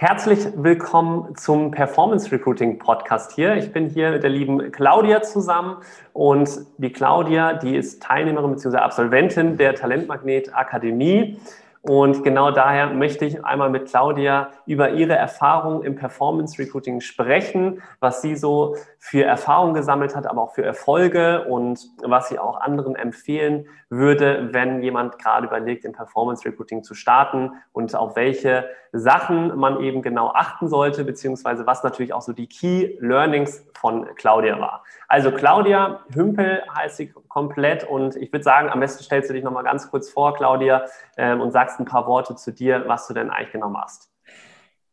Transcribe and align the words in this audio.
Herzlich 0.00 0.46
willkommen 0.54 1.34
zum 1.34 1.72
Performance 1.72 2.30
Recruiting 2.30 2.78
Podcast 2.78 3.32
hier. 3.32 3.56
Ich 3.56 3.72
bin 3.72 3.88
hier 3.90 4.12
mit 4.12 4.22
der 4.22 4.30
lieben 4.30 4.70
Claudia 4.70 5.22
zusammen 5.22 5.78
und 6.12 6.48
die 6.76 6.92
Claudia, 6.92 7.54
die 7.54 7.74
ist 7.74 8.00
Teilnehmerin 8.00 8.52
bzw. 8.52 8.76
Absolventin 8.76 9.56
der 9.56 9.74
Talentmagnet 9.74 10.54
Akademie. 10.54 11.40
Und 11.82 12.22
genau 12.22 12.52
daher 12.52 12.90
möchte 12.90 13.24
ich 13.24 13.44
einmal 13.44 13.70
mit 13.70 13.88
Claudia 13.88 14.50
über 14.66 14.90
ihre 14.90 15.16
Erfahrungen 15.16 15.82
im 15.82 15.96
Performance 15.96 16.60
Recruiting 16.60 17.00
sprechen, 17.00 17.82
was 17.98 18.22
sie 18.22 18.36
so 18.36 18.76
für 19.08 19.24
Erfahrungen 19.24 19.72
gesammelt 19.72 20.14
hat, 20.14 20.26
aber 20.26 20.42
auch 20.42 20.54
für 20.54 20.62
Erfolge 20.62 21.44
und 21.44 21.80
was 22.02 22.28
sie 22.28 22.38
auch 22.38 22.60
anderen 22.60 22.94
empfehlen 22.94 23.66
würde, 23.88 24.50
wenn 24.52 24.82
jemand 24.82 25.18
gerade 25.18 25.46
überlegt, 25.46 25.86
im 25.86 25.92
Performance 25.92 26.44
Recruiting 26.44 26.82
zu 26.84 26.92
starten 26.92 27.52
und 27.72 27.96
auf 27.96 28.16
welche 28.16 28.68
Sachen 28.92 29.56
man 29.56 29.80
eben 29.80 30.02
genau 30.02 30.28
achten 30.34 30.68
sollte, 30.68 31.04
beziehungsweise 31.04 31.66
was 31.66 31.82
natürlich 31.82 32.12
auch 32.12 32.20
so 32.20 32.34
die 32.34 32.48
Key 32.48 32.98
Learnings 33.00 33.64
von 33.72 34.14
Claudia 34.16 34.60
war. 34.60 34.84
Also 35.08 35.30
Claudia 35.32 36.00
Hümpel 36.12 36.62
heißt 36.76 36.98
sie 36.98 37.10
komplett 37.28 37.84
und 37.84 38.14
ich 38.14 38.30
würde 38.30 38.42
sagen, 38.42 38.68
am 38.68 38.80
besten 38.80 39.02
stellst 39.04 39.30
du 39.30 39.34
dich 39.34 39.42
nochmal 39.42 39.64
ganz 39.64 39.90
kurz 39.90 40.10
vor, 40.10 40.34
Claudia, 40.34 40.84
ähm, 41.16 41.40
und 41.40 41.52
sagst 41.52 41.80
ein 41.80 41.86
paar 41.86 42.06
Worte 42.06 42.36
zu 42.36 42.52
dir, 42.52 42.84
was 42.86 43.06
du 43.06 43.14
denn 43.14 43.30
eigentlich 43.30 43.52
genau 43.52 43.70
machst. 43.70 44.10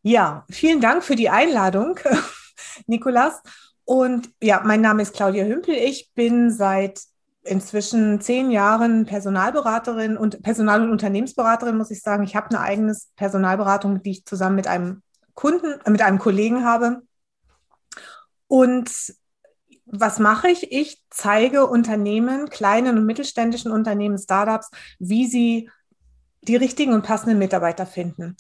Ja, 0.04 0.46
vielen 0.50 0.80
Dank 0.80 1.04
für 1.04 1.18
die 1.18 1.30
Einladung, 1.30 2.00
Nikolas. 2.88 3.44
Und 3.86 4.32
ja, 4.42 4.62
mein 4.66 4.82
Name 4.82 5.04
ist 5.04 5.14
Claudia 5.14 5.46
Hümpel. 5.46 5.76
Ich 5.76 6.12
bin 6.16 6.52
seit 6.52 7.02
inzwischen 7.44 8.20
zehn 8.20 8.50
Jahren 8.50 9.06
Personalberaterin 9.06 10.18
und 10.18 10.42
Personal- 10.42 10.82
und 10.82 10.90
Unternehmensberaterin, 10.90 11.78
muss 11.78 11.92
ich 11.92 12.02
sagen. 12.02 12.24
Ich 12.24 12.36
habe 12.36 12.50
eine 12.50 12.62
eigene 12.62 12.96
Personalberatung, 13.16 14.02
die 14.02 14.12
ich 14.12 14.26
zusammen 14.26 14.56
mit 14.56 14.68
einem 14.68 15.04
Kunden, 15.36 15.76
mit 15.88 16.02
einem 16.02 16.18
Kollegen 16.18 16.66
habe. 16.66 17.04
Und 18.48 18.90
was 19.86 20.18
mache 20.18 20.50
ich? 20.50 20.72
Ich 20.72 21.04
zeige 21.12 21.68
Unternehmen, 21.68 22.50
kleinen 22.50 22.98
und 22.98 23.06
mittelständischen 23.06 23.72
Unternehmen, 23.72 24.18
Startups, 24.18 24.72
wie 24.98 25.28
sie 25.28 25.70
die 26.42 26.56
richtigen 26.56 26.94
und 26.94 27.04
passenden 27.04 27.38
Mitarbeiter 27.38 27.86
finden. 27.86 28.36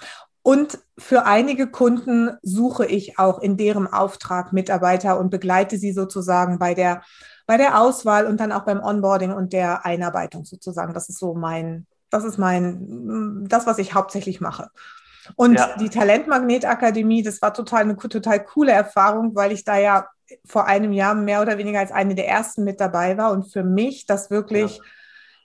Und 0.46 0.78
für 1.00 1.26
einige 1.26 1.66
Kunden 1.66 2.30
suche 2.44 2.86
ich 2.86 3.18
auch 3.18 3.42
in 3.42 3.58
deren 3.58 3.92
Auftrag 3.92 4.54
Mitarbeiter 4.54 5.20
und 5.20 5.32
begleite 5.32 5.80
sie 5.80 5.92
sozusagen 5.92 6.60
bei 6.60 6.76
der, 6.76 7.02
bei 7.48 7.58
der 7.58 7.82
Auswahl 7.82 8.28
und 8.28 8.40
dann 8.40 8.52
auch 8.52 8.64
beim 8.64 8.80
Onboarding 8.80 9.34
und 9.34 9.54
der 9.54 9.88
Einarbeitung 9.88 10.46
sozusagen. 10.46 10.94
Das 10.94 11.10
ist 11.10 11.18
so 11.18 11.34
mein, 11.34 11.88
das 12.12 12.24
ist 12.26 12.38
mein, 12.38 13.48
das, 13.50 13.66
was 13.66 13.80
ich 13.80 13.96
hauptsächlich 13.96 14.40
mache. 14.40 14.70
Und 15.36 15.56
ja. 15.56 15.76
die 15.78 15.90
Talentmagnet-Akademie, 15.90 17.24
das 17.24 17.42
war 17.42 17.52
total 17.52 17.82
eine 17.82 17.98
total 17.98 18.46
coole 18.46 18.72
Erfahrung, 18.72 19.34
weil 19.34 19.52
ich 19.52 19.64
da 19.64 19.80
ja 19.80 20.08
vor 20.46 20.68
einem 20.68 20.94
Jahr 20.94 21.16
mehr 21.16 21.42
oder 21.42 21.58
weniger 21.58 21.80
als 21.80 21.92
eine 21.92 22.14
der 22.14 22.28
ersten 22.28 22.64
mit 22.64 22.80
dabei 22.80 23.18
war 23.18 23.32
und 23.32 23.52
für 23.52 23.64
mich 23.64 24.06
das 24.06 24.30
wirklich, 24.30 24.78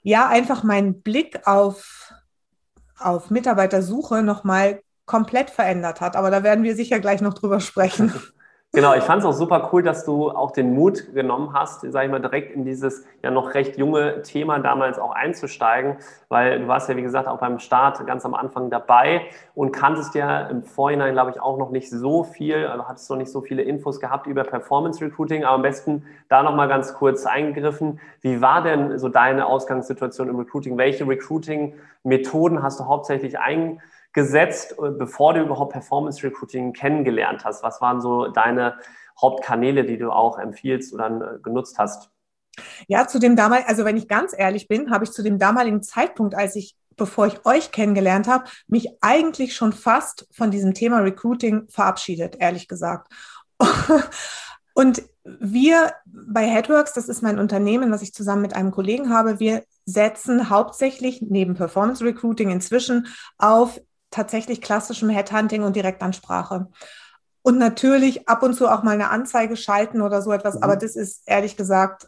ja, 0.03 0.27
ja 0.27 0.27
einfach 0.27 0.61
mein 0.61 1.01
Blick 1.01 1.47
auf, 1.47 2.13
auf 2.99 3.31
Mitarbeitersuche 3.31 4.21
nochmal 4.21 4.83
komplett 5.05 5.49
verändert 5.49 6.01
hat. 6.01 6.15
Aber 6.15 6.31
da 6.31 6.43
werden 6.43 6.63
wir 6.63 6.75
sicher 6.75 6.99
gleich 6.99 7.21
noch 7.21 7.33
drüber 7.33 7.59
sprechen. 7.59 8.13
Genau, 8.73 8.93
ich 8.93 9.03
fand 9.03 9.19
es 9.19 9.25
auch 9.25 9.33
super 9.33 9.69
cool, 9.73 9.83
dass 9.83 10.05
du 10.05 10.31
auch 10.31 10.51
den 10.51 10.73
Mut 10.73 11.13
genommen 11.13 11.51
hast, 11.51 11.81
sag 11.81 12.05
ich 12.05 12.09
mal, 12.09 12.21
direkt 12.21 12.55
in 12.55 12.63
dieses 12.63 13.03
ja 13.21 13.29
noch 13.29 13.53
recht 13.53 13.77
junge 13.77 14.21
Thema 14.21 14.59
damals 14.59 14.97
auch 14.97 15.11
einzusteigen, 15.11 15.97
weil 16.29 16.61
du 16.61 16.69
warst 16.69 16.87
ja, 16.87 16.95
wie 16.95 17.01
gesagt, 17.01 17.27
auch 17.27 17.39
beim 17.39 17.59
Start 17.59 18.07
ganz 18.07 18.25
am 18.25 18.33
Anfang 18.33 18.69
dabei 18.69 19.23
und 19.55 19.73
kanntest 19.73 20.15
ja 20.15 20.43
im 20.47 20.63
Vorhinein, 20.63 21.11
glaube 21.11 21.31
ich, 21.31 21.41
auch 21.41 21.57
noch 21.57 21.71
nicht 21.71 21.89
so 21.89 22.23
viel, 22.23 22.65
also 22.65 22.87
hattest 22.87 23.09
noch 23.09 23.17
nicht 23.17 23.29
so 23.29 23.41
viele 23.41 23.61
Infos 23.61 23.99
gehabt 23.99 24.25
über 24.25 24.45
Performance 24.45 25.03
Recruiting, 25.03 25.43
aber 25.43 25.55
am 25.55 25.63
besten 25.63 26.05
da 26.29 26.41
nochmal 26.41 26.69
ganz 26.69 26.93
kurz 26.93 27.25
eingegriffen. 27.25 27.99
Wie 28.21 28.39
war 28.39 28.63
denn 28.63 28.97
so 28.97 29.09
deine 29.09 29.47
Ausgangssituation 29.47 30.29
im 30.29 30.39
Recruiting? 30.39 30.77
Welche 30.77 31.05
Recruiting-Methoden 31.05 32.63
hast 32.63 32.79
du 32.79 32.85
hauptsächlich 32.85 33.37
eingesetzt? 33.37 33.81
Gesetzt, 34.13 34.75
äh, 34.81 34.91
bevor 34.91 35.33
du 35.33 35.41
überhaupt 35.41 35.73
Performance 35.73 36.23
Recruiting 36.23 36.73
kennengelernt 36.73 37.45
hast? 37.45 37.63
Was 37.63 37.81
waren 37.81 38.01
so 38.01 38.27
deine 38.27 38.77
Hauptkanäle, 39.21 39.85
die 39.85 39.97
du 39.97 40.11
auch 40.11 40.37
empfiehlst 40.37 40.93
oder 40.93 41.35
äh, 41.35 41.39
genutzt 41.41 41.77
hast? 41.77 42.09
Ja, 42.87 43.07
zu 43.07 43.19
dem 43.19 43.35
damaligen, 43.35 43.69
also 43.69 43.85
wenn 43.85 43.97
ich 43.97 44.07
ganz 44.07 44.33
ehrlich 44.37 44.67
bin, 44.67 44.91
habe 44.91 45.05
ich 45.05 45.11
zu 45.11 45.23
dem 45.23 45.39
damaligen 45.39 45.81
Zeitpunkt, 45.83 46.35
als 46.35 46.55
ich, 46.55 46.75
bevor 46.97 47.27
ich 47.27 47.45
euch 47.45 47.71
kennengelernt 47.71 48.27
habe, 48.27 48.45
mich 48.67 48.89
eigentlich 49.01 49.55
schon 49.55 49.71
fast 49.71 50.27
von 50.31 50.51
diesem 50.51 50.73
Thema 50.73 50.99
Recruiting 50.99 51.67
verabschiedet, 51.69 52.37
ehrlich 52.39 52.67
gesagt. 52.67 53.11
Und 54.73 55.03
wir 55.23 55.93
bei 56.05 56.47
Headworks, 56.47 56.93
das 56.93 57.07
ist 57.07 57.21
mein 57.21 57.39
Unternehmen, 57.39 57.91
was 57.91 58.01
ich 58.01 58.13
zusammen 58.13 58.41
mit 58.41 58.55
einem 58.55 58.71
Kollegen 58.71 59.09
habe, 59.09 59.39
wir 59.39 59.63
setzen 59.85 60.49
hauptsächlich 60.49 61.21
neben 61.21 61.55
Performance 61.55 62.03
Recruiting 62.03 62.49
inzwischen 62.49 63.07
auf 63.37 63.79
tatsächlich 64.11 64.61
klassischem 64.61 65.09
Headhunting 65.09 65.63
und 65.63 65.75
Direktansprache. 65.75 66.67
Und 67.41 67.57
natürlich 67.57 68.29
ab 68.29 68.43
und 68.43 68.53
zu 68.53 68.67
auch 68.67 68.83
mal 68.83 68.91
eine 68.91 69.09
Anzeige 69.09 69.55
schalten 69.55 70.01
oder 70.01 70.21
so 70.21 70.31
etwas, 70.31 70.55
mhm. 70.55 70.63
aber 70.63 70.75
das 70.75 70.95
ist 70.95 71.23
ehrlich 71.25 71.57
gesagt, 71.57 72.07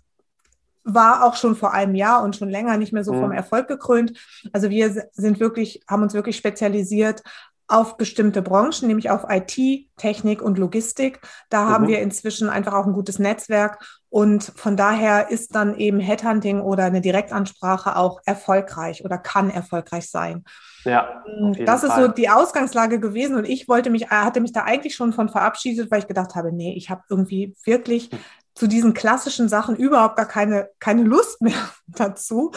war 0.84 1.24
auch 1.24 1.36
schon 1.36 1.56
vor 1.56 1.74
einem 1.74 1.96
Jahr 1.96 2.24
und 2.24 2.36
schon 2.36 2.50
länger 2.50 2.78
nicht 2.78 2.94
mehr 2.94 3.04
so 3.04 3.14
mhm. 3.14 3.22
vom 3.22 3.32
Erfolg 3.32 3.68
gekrönt. 3.68 4.20
Also 4.52 4.70
wir 4.70 5.08
sind 5.14 5.40
wirklich, 5.40 5.82
haben 5.88 6.04
uns 6.04 6.14
wirklich 6.14 6.36
spezialisiert 6.36 7.24
auf 7.68 7.98
bestimmte 7.98 8.42
Branchen, 8.42 8.88
nämlich 8.88 9.10
auf 9.10 9.26
IT, 9.30 9.88
Technik 9.98 10.42
und 10.42 10.58
Logistik. 10.58 11.22
Da 11.50 11.66
mhm. 11.66 11.70
haben 11.70 11.88
wir 11.88 12.02
inzwischen 12.02 12.50
einfach 12.50 12.74
auch 12.74 12.86
ein 12.86 12.94
gutes 12.94 13.20
Netzwerk 13.20 13.84
und 14.10 14.44
von 14.56 14.78
daher 14.78 15.32
ist 15.32 15.56
dann 15.56 15.76
eben 15.76 16.00
Headhunting 16.00 16.62
oder 16.62 16.84
eine 16.84 17.02
Direktansprache 17.02 17.96
auch 17.96 18.22
erfolgreich 18.26 19.04
oder 19.04 19.18
kann 19.18 19.50
erfolgreich 19.50 20.10
sein. 20.10 20.44
Ja, 20.84 21.24
das 21.66 21.84
ist 21.84 21.94
Fall. 21.94 22.06
so 22.06 22.12
die 22.12 22.30
Ausgangslage 22.30 23.00
gewesen 23.00 23.38
und 23.38 23.46
ich 23.46 23.68
wollte 23.68 23.90
mich, 23.90 24.10
hatte 24.10 24.42
mich 24.42 24.52
da 24.52 24.66
eigentlich 24.66 24.96
schon 24.96 25.14
von 25.14 25.30
verabschiedet, 25.30 25.90
weil 25.90 26.00
ich 26.00 26.08
gedacht 26.08 26.36
habe, 26.36 26.52
nee, 26.52 26.76
ich 26.76 26.90
habe 26.90 27.02
irgendwie 27.10 27.56
wirklich 27.66 28.12
zu 28.54 28.68
diesen 28.68 28.94
klassischen 28.94 29.50
Sachen 29.50 29.76
überhaupt 29.76 30.18
gar 30.18 30.28
keine, 30.28 30.70
keine 30.80 31.04
Lust 31.04 31.42
mehr 31.42 31.70
dazu, 31.88 32.52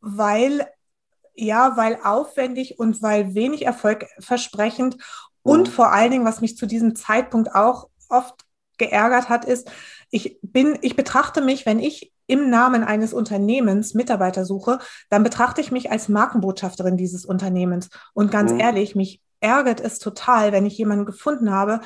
weil 0.00 0.66
ja, 1.40 1.76
weil 1.76 1.98
aufwendig 2.04 2.78
und 2.78 3.02
weil 3.02 3.34
wenig 3.34 3.66
erfolgversprechend 3.66 4.96
mhm. 4.96 5.00
und 5.42 5.68
vor 5.68 5.92
allen 5.92 6.10
Dingen, 6.10 6.24
was 6.24 6.40
mich 6.40 6.56
zu 6.56 6.66
diesem 6.66 6.94
Zeitpunkt 6.94 7.54
auch 7.54 7.88
oft 8.08 8.34
geärgert 8.78 9.28
hat, 9.28 9.44
ist, 9.44 9.70
ich 10.10 10.38
bin, 10.42 10.78
ich 10.80 10.96
betrachte 10.96 11.40
mich, 11.40 11.66
wenn 11.66 11.78
ich 11.78 12.12
im 12.26 12.48
Namen 12.48 12.84
eines 12.84 13.12
Unternehmens 13.12 13.94
Mitarbeiter 13.94 14.44
suche, 14.44 14.78
dann 15.08 15.22
betrachte 15.22 15.60
ich 15.60 15.72
mich 15.72 15.90
als 15.90 16.08
Markenbotschafterin 16.08 16.96
dieses 16.96 17.24
Unternehmens. 17.24 17.90
Und 18.14 18.30
ganz 18.30 18.52
mhm. 18.52 18.60
ehrlich, 18.60 18.94
mich 18.94 19.20
ärgert 19.40 19.80
es 19.80 19.98
total, 19.98 20.52
wenn 20.52 20.66
ich 20.66 20.78
jemanden 20.78 21.06
gefunden 21.06 21.50
habe, 21.50 21.80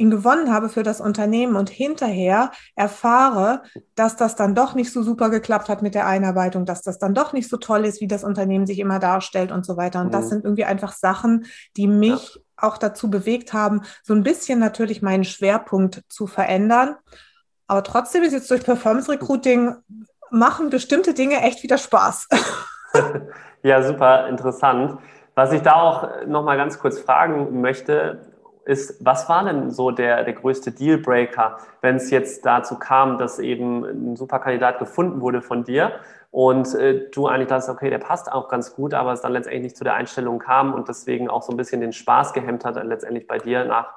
ihn 0.00 0.10
gewonnen 0.10 0.52
habe 0.52 0.70
für 0.70 0.82
das 0.82 1.00
Unternehmen 1.00 1.56
und 1.56 1.68
hinterher 1.68 2.50
erfahre, 2.74 3.62
dass 3.94 4.16
das 4.16 4.34
dann 4.34 4.54
doch 4.54 4.74
nicht 4.74 4.92
so 4.92 5.02
super 5.02 5.28
geklappt 5.28 5.68
hat 5.68 5.82
mit 5.82 5.94
der 5.94 6.06
Einarbeitung, 6.06 6.64
dass 6.64 6.80
das 6.80 6.98
dann 6.98 7.14
doch 7.14 7.34
nicht 7.34 7.50
so 7.50 7.58
toll 7.58 7.84
ist, 7.84 8.00
wie 8.00 8.08
das 8.08 8.24
Unternehmen 8.24 8.66
sich 8.66 8.78
immer 8.78 8.98
darstellt 8.98 9.52
und 9.52 9.66
so 9.66 9.76
weiter. 9.76 10.00
Und 10.00 10.06
mhm. 10.06 10.12
das 10.12 10.30
sind 10.30 10.44
irgendwie 10.44 10.64
einfach 10.64 10.92
Sachen, 10.92 11.44
die 11.76 11.86
mich 11.86 12.34
ja. 12.34 12.40
auch 12.56 12.78
dazu 12.78 13.10
bewegt 13.10 13.52
haben, 13.52 13.82
so 14.02 14.14
ein 14.14 14.22
bisschen 14.22 14.58
natürlich 14.58 15.02
meinen 15.02 15.24
Schwerpunkt 15.24 16.02
zu 16.08 16.26
verändern. 16.26 16.96
Aber 17.66 17.84
trotzdem 17.84 18.22
ist 18.22 18.32
jetzt 18.32 18.50
durch 18.50 18.64
Performance 18.64 19.12
Recruiting 19.12 19.76
machen 20.30 20.70
bestimmte 20.70 21.12
Dinge 21.12 21.42
echt 21.42 21.62
wieder 21.62 21.76
Spaß. 21.76 22.28
ja, 23.62 23.82
super 23.82 24.28
interessant. 24.28 24.98
Was 25.34 25.52
ich 25.52 25.60
da 25.60 25.74
auch 25.74 26.26
noch 26.26 26.42
mal 26.42 26.56
ganz 26.56 26.78
kurz 26.78 26.98
fragen 26.98 27.60
möchte, 27.60 28.29
ist, 28.64 29.04
was 29.04 29.28
war 29.28 29.44
denn 29.44 29.70
so 29.70 29.90
der, 29.90 30.24
der 30.24 30.34
größte 30.34 30.72
Dealbreaker, 30.72 31.58
wenn 31.80 31.96
es 31.96 32.10
jetzt 32.10 32.44
dazu 32.44 32.78
kam, 32.78 33.18
dass 33.18 33.38
eben 33.38 33.84
ein 33.84 34.16
super 34.16 34.38
Kandidat 34.38 34.78
gefunden 34.78 35.20
wurde 35.20 35.42
von 35.42 35.64
dir 35.64 35.92
und 36.30 36.74
äh, 36.74 37.08
du 37.10 37.26
eigentlich 37.26 37.48
dachtest, 37.48 37.70
okay, 37.70 37.90
der 37.90 37.98
passt 37.98 38.30
auch 38.30 38.48
ganz 38.48 38.74
gut, 38.74 38.94
aber 38.94 39.12
es 39.12 39.20
dann 39.20 39.32
letztendlich 39.32 39.62
nicht 39.62 39.76
zu 39.76 39.84
der 39.84 39.94
Einstellung 39.94 40.38
kam 40.38 40.74
und 40.74 40.88
deswegen 40.88 41.28
auch 41.28 41.42
so 41.42 41.52
ein 41.52 41.56
bisschen 41.56 41.80
den 41.80 41.92
Spaß 41.92 42.32
gehemmt 42.32 42.64
hat, 42.64 42.82
letztendlich 42.84 43.26
bei 43.26 43.38
dir 43.38 43.64
nach 43.64 43.94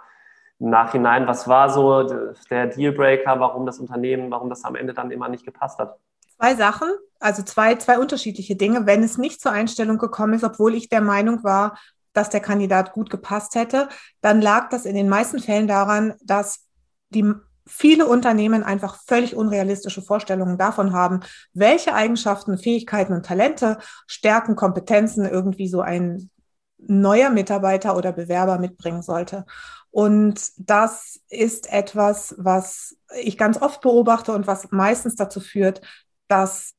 Nachhinein. 0.59 1.27
Was 1.27 1.47
war 1.47 1.69
so 1.69 2.03
der 2.49 2.67
Dealbreaker, 2.67 3.39
warum 3.39 3.65
das 3.65 3.79
Unternehmen, 3.79 4.31
warum 4.31 4.49
das 4.49 4.63
am 4.63 4.75
Ende 4.75 4.93
dann 4.93 5.11
immer 5.11 5.29
nicht 5.29 5.45
gepasst 5.45 5.77
hat? 5.79 5.97
Zwei 6.37 6.55
Sachen, 6.55 6.89
also 7.19 7.43
zwei, 7.43 7.75
zwei 7.75 7.99
unterschiedliche 7.99 8.55
Dinge. 8.55 8.85
Wenn 8.85 9.03
es 9.03 9.17
nicht 9.17 9.39
zur 9.39 9.51
Einstellung 9.51 9.97
gekommen 9.97 10.33
ist, 10.33 10.43
obwohl 10.43 10.73
ich 10.73 10.89
der 10.89 11.01
Meinung 11.01 11.43
war, 11.43 11.77
dass 12.13 12.29
der 12.29 12.39
Kandidat 12.39 12.93
gut 12.93 13.09
gepasst 13.09 13.55
hätte, 13.55 13.89
dann 14.21 14.41
lag 14.41 14.69
das 14.69 14.85
in 14.85 14.95
den 14.95 15.09
meisten 15.09 15.39
Fällen 15.39 15.67
daran, 15.67 16.13
dass 16.23 16.65
die 17.09 17.33
viele 17.65 18.07
Unternehmen 18.07 18.63
einfach 18.63 19.01
völlig 19.05 19.35
unrealistische 19.35 20.01
Vorstellungen 20.01 20.57
davon 20.57 20.93
haben, 20.93 21.21
welche 21.53 21.93
Eigenschaften, 21.93 22.57
Fähigkeiten 22.57 23.13
und 23.13 23.25
Talente, 23.25 23.77
Stärken, 24.07 24.55
Kompetenzen 24.55 25.25
irgendwie 25.25 25.67
so 25.67 25.81
ein 25.81 26.29
neuer 26.77 27.29
Mitarbeiter 27.29 27.95
oder 27.95 28.11
Bewerber 28.11 28.59
mitbringen 28.59 29.01
sollte. 29.01 29.45
Und 29.91 30.51
das 30.57 31.21
ist 31.29 31.71
etwas, 31.71 32.35
was 32.37 32.97
ich 33.21 33.37
ganz 33.37 33.61
oft 33.61 33.81
beobachte 33.81 34.33
und 34.33 34.47
was 34.47 34.71
meistens 34.71 35.15
dazu 35.15 35.39
führt, 35.39 35.81
dass 36.27 36.73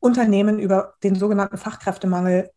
Unternehmen 0.00 0.58
über 0.58 0.94
den 1.02 1.14
sogenannten 1.14 1.56
Fachkräftemangel 1.56 2.50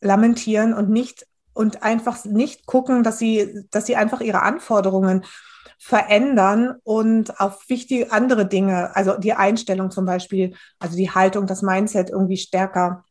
lamentieren 0.00 0.74
und 0.74 0.90
nicht 0.90 1.26
und 1.52 1.82
einfach 1.82 2.24
nicht 2.24 2.66
gucken, 2.66 3.02
dass 3.02 3.18
sie, 3.18 3.66
dass 3.70 3.86
sie 3.86 3.96
einfach 3.96 4.20
ihre 4.20 4.42
Anforderungen 4.42 5.24
verändern 5.78 6.76
und 6.84 7.40
auf 7.40 7.68
wichtige 7.68 8.12
andere 8.12 8.46
Dinge, 8.46 8.94
also 8.94 9.16
die 9.16 9.32
Einstellung 9.32 9.90
zum 9.90 10.04
Beispiel, 10.04 10.54
also 10.78 10.96
die 10.96 11.10
Haltung, 11.10 11.46
das 11.46 11.62
Mindset 11.62 12.10
irgendwie 12.10 12.36
stärker 12.36 13.04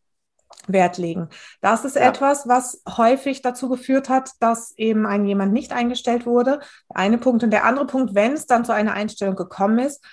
Wert 0.68 0.98
legen. 0.98 1.30
Das 1.62 1.84
ist 1.84 1.96
ja. 1.96 2.04
etwas, 2.04 2.48
was 2.48 2.82
häufig 2.88 3.42
dazu 3.42 3.70
geführt 3.70 4.08
hat, 4.10 4.32
dass 4.40 4.78
eben 4.78 5.06
ein 5.06 5.26
jemand 5.26 5.52
nicht 5.54 5.72
eingestellt 5.72 6.26
wurde. 6.26 6.60
Der 6.90 6.98
eine 6.98 7.18
Punkt 7.18 7.44
und 7.44 7.52
der 7.52 7.66
andere 7.66 7.88
Punkt, 7.88 8.14
wenn 8.16 8.34
es 8.34 8.46
dann 8.46 8.66
zu 8.66 8.74
einer 8.74 8.94
Einstellung 8.94 9.36
gekommen 9.36 9.80
ist, 9.80 10.04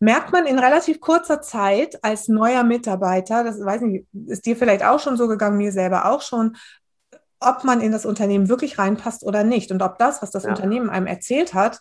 merkt 0.00 0.32
man 0.32 0.46
in 0.46 0.58
relativ 0.58 1.00
kurzer 1.00 1.40
Zeit 1.40 2.02
als 2.04 2.28
neuer 2.28 2.64
Mitarbeiter, 2.64 3.44
das 3.44 3.64
weiß 3.64 3.82
nicht, 3.82 4.06
ist 4.26 4.46
dir 4.46 4.56
vielleicht 4.56 4.84
auch 4.84 5.00
schon 5.00 5.16
so 5.16 5.28
gegangen, 5.28 5.56
mir 5.56 5.72
selber 5.72 6.06
auch 6.10 6.22
schon, 6.22 6.56
ob 7.40 7.64
man 7.64 7.80
in 7.80 7.92
das 7.92 8.06
Unternehmen 8.06 8.48
wirklich 8.48 8.78
reinpasst 8.78 9.24
oder 9.24 9.44
nicht 9.44 9.70
und 9.70 9.82
ob 9.82 9.98
das, 9.98 10.22
was 10.22 10.30
das 10.30 10.44
ja. 10.44 10.50
Unternehmen 10.50 10.90
einem 10.90 11.06
erzählt 11.06 11.54
hat, 11.54 11.80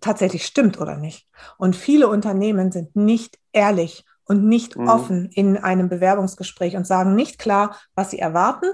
tatsächlich 0.00 0.44
stimmt 0.44 0.80
oder 0.80 0.96
nicht. 0.96 1.28
Und 1.58 1.76
viele 1.76 2.08
Unternehmen 2.08 2.72
sind 2.72 2.94
nicht 2.94 3.38
ehrlich 3.52 4.04
und 4.24 4.44
nicht 4.44 4.76
mhm. 4.76 4.88
offen 4.88 5.26
in 5.26 5.56
einem 5.56 5.88
Bewerbungsgespräch 5.88 6.76
und 6.76 6.86
sagen 6.86 7.14
nicht 7.14 7.38
klar, 7.38 7.78
was 7.94 8.10
sie 8.10 8.18
erwarten, 8.18 8.66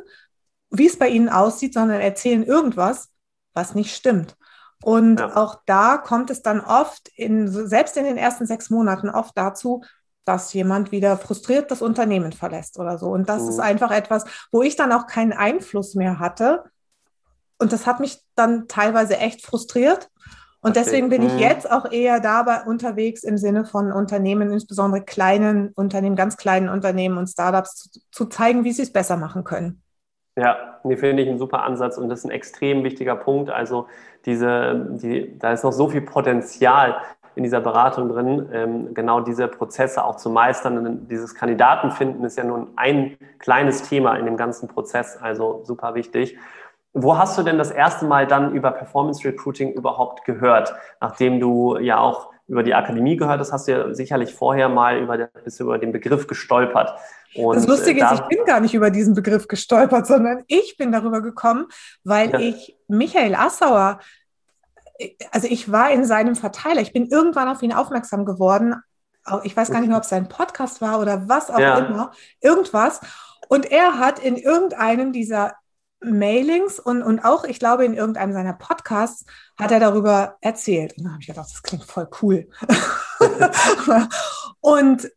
wie 0.71 0.87
es 0.87 0.99
bei 0.99 1.09
ihnen 1.09 1.29
aussieht, 1.29 1.75
sondern 1.75 2.01
erzählen 2.01 2.43
irgendwas, 2.43 3.09
was 3.55 3.75
nicht 3.75 3.95
stimmt. 3.95 4.37
Und 4.83 5.21
ja. 5.21 5.37
auch 5.37 5.61
da 5.67 5.97
kommt 5.97 6.31
es 6.31 6.43
dann 6.43 6.61
oft, 6.61 7.09
in, 7.17 7.49
selbst 7.49 7.97
in 7.97 8.05
den 8.05 8.17
ersten 8.17 8.47
sechs 8.47 8.71
Monaten, 8.71 9.09
oft 9.09 9.37
dazu, 9.37 9.83
dass 10.25 10.53
jemand 10.53 10.93
wieder 10.93 11.17
frustriert 11.17 11.71
das 11.71 11.83
Unternehmen 11.83 12.33
verlässt 12.33 12.79
oder 12.79 12.99
so. 12.99 13.07
Und 13.07 13.29
das 13.29 13.43
mhm. 13.45 13.49
ist 13.49 13.59
einfach 13.61 13.91
etwas, 13.91 14.25
wo 14.53 14.63
ich 14.63 14.77
dann 14.77 14.93
auch 14.93 15.07
keinen 15.07 15.33
Einfluss 15.33 15.95
mehr 15.95 16.19
hatte. 16.19 16.65
Und 17.59 17.73
das 17.73 17.87
hat 17.87 17.99
mich 17.99 18.19
dann 18.35 18.69
teilweise 18.69 19.17
echt 19.17 19.45
frustriert. 19.45 20.11
Und 20.61 20.73
okay. 20.73 20.83
deswegen 20.85 21.09
bin 21.09 21.23
ich 21.23 21.33
mhm. 21.33 21.39
jetzt 21.39 21.71
auch 21.71 21.91
eher 21.91 22.21
dabei 22.21 22.65
unterwegs 22.65 23.25
im 23.25 23.39
Sinne 23.39 23.65
von 23.65 23.91
Unternehmen, 23.91 24.53
insbesondere 24.53 25.03
kleinen 25.03 25.71
Unternehmen, 25.75 26.15
ganz 26.15 26.37
kleinen 26.37 26.69
Unternehmen 26.69 27.17
und 27.17 27.29
Startups 27.29 27.77
zu, 27.77 28.01
zu 28.13 28.27
zeigen, 28.27 28.65
wie 28.65 28.73
sie 28.73 28.83
es 28.83 28.93
besser 28.93 29.17
machen 29.17 29.45
können. 29.45 29.83
Ja, 30.39 30.79
nee, 30.85 30.97
finde 30.97 31.25
ich 31.25 31.29
einen 31.29 31.39
super 31.39 31.65
Ansatz 31.65 31.99
und 31.99 32.09
das 32.09 32.21
ist 32.21 32.25
ein 32.27 32.31
extrem 32.31 32.85
wichtiger 32.85 33.17
Punkt. 33.17 33.51
Also 33.51 33.89
diese, 34.25 34.87
die, 34.91 35.37
da 35.37 35.53
ist 35.53 35.65
noch 35.65 35.73
so 35.73 35.89
viel 35.89 36.01
Potenzial 36.01 36.99
in 37.35 37.43
dieser 37.43 37.61
Beratung 37.61 38.09
drin, 38.09 38.49
ähm, 38.53 38.95
genau 38.95 39.21
diese 39.21 39.49
Prozesse 39.49 40.05
auch 40.05 40.15
zu 40.15 40.31
meistern. 40.31 40.87
Und 40.87 41.09
dieses 41.09 41.35
Kandidatenfinden 41.35 42.25
ist 42.25 42.39
ja 42.39 42.45
nun 42.45 42.69
ein 42.77 43.17
kleines 43.41 43.83
Thema 43.83 44.15
in 44.15 44.27
dem 44.27 44.37
ganzen 44.37 44.69
Prozess, 44.69 45.19
also 45.21 45.63
super 45.65 45.97
wichtig. 45.97 46.39
Wo 46.93 47.19
hast 47.19 47.37
du 47.37 47.43
denn 47.43 47.59
das 47.59 47.73
erste 47.73 48.07
Mal 48.07 48.29
dann 48.29 48.55
über 48.55 48.71
Performance 48.71 49.27
Recruiting 49.27 49.73
überhaupt 49.73 50.25
gehört? 50.25 50.73
Nachdem 51.01 51.41
du 51.41 51.79
ja 51.79 51.99
auch 51.99 52.31
über 52.49 52.63
die 52.63 52.75
Akademie 52.75 53.17
gehört 53.17 53.41
hast, 53.41 53.53
hast 53.53 53.69
du 53.69 53.73
ja 53.73 53.95
sicherlich 53.95 54.35
vorher 54.35 54.69
mal 54.69 54.99
über, 54.99 55.17
der, 55.19 55.31
bist 55.45 55.61
über 55.61 55.79
den 55.79 55.93
Begriff 55.93 56.27
gestolpert. 56.27 56.99
Und 57.35 57.57
das 57.57 57.67
Lustige 57.67 58.01
da, 58.01 58.13
ist, 58.13 58.23
ich 58.23 58.27
bin 58.27 58.45
gar 58.47 58.61
nicht 58.61 58.75
über 58.75 58.91
diesen 58.91 59.15
Begriff 59.15 59.49
gestolpert, 59.49 60.07
sondern 60.07 60.45
ich 60.47 60.77
bin 60.79 60.91
darüber 60.91 61.21
gekommen, 61.21 61.67
weil 62.05 62.31
ja. 62.31 62.39
ich 62.41 62.77
Michael 62.89 63.35
Assauer, 63.35 64.01
also 65.31 65.47
ich 65.49 65.71
war 65.71 65.91
in 65.91 66.07
seinem 66.07 66.37
Verteiler, 66.37 66.81
ich 66.81 66.95
bin 66.95 67.07
irgendwann 67.07 67.49
auf 67.49 67.63
ihn 67.63 67.73
aufmerksam 67.73 68.25
geworden. 68.25 68.77
Ich 69.45 69.55
weiß 69.55 69.71
gar 69.71 69.81
nicht 69.81 69.89
mehr, 69.89 69.99
ob 69.99 70.05
es 70.05 70.09
sein 70.09 70.31
Podcast 70.31 70.81
war 70.81 71.01
oder 71.01 71.29
was 71.29 71.51
auch 71.51 71.59
ja. 71.59 71.79
immer, 71.79 72.13
irgendwas. 72.41 73.01
Und 73.49 73.71
er 73.71 73.99
hat 73.99 74.19
in 74.19 74.37
irgendeinem 74.37 75.13
dieser 75.13 75.55
Mailings 76.01 76.79
und, 76.79 77.03
und 77.03 77.21
auch, 77.21 77.45
ich 77.45 77.59
glaube, 77.59 77.85
in 77.85 77.95
irgendeinem 77.95 78.33
seiner 78.33 78.53
Podcasts 78.53 79.25
hat 79.59 79.73
er 79.73 79.81
darüber 79.81 80.37
erzählt. 80.41 80.97
Und 80.97 81.05
da 81.05 81.11
habe 81.11 81.21
ich 81.21 81.27
gedacht, 81.27 81.51
das 81.51 81.63
klingt 81.63 81.85
voll 81.85 82.09
cool. 82.23 82.49
und, 84.61 85.11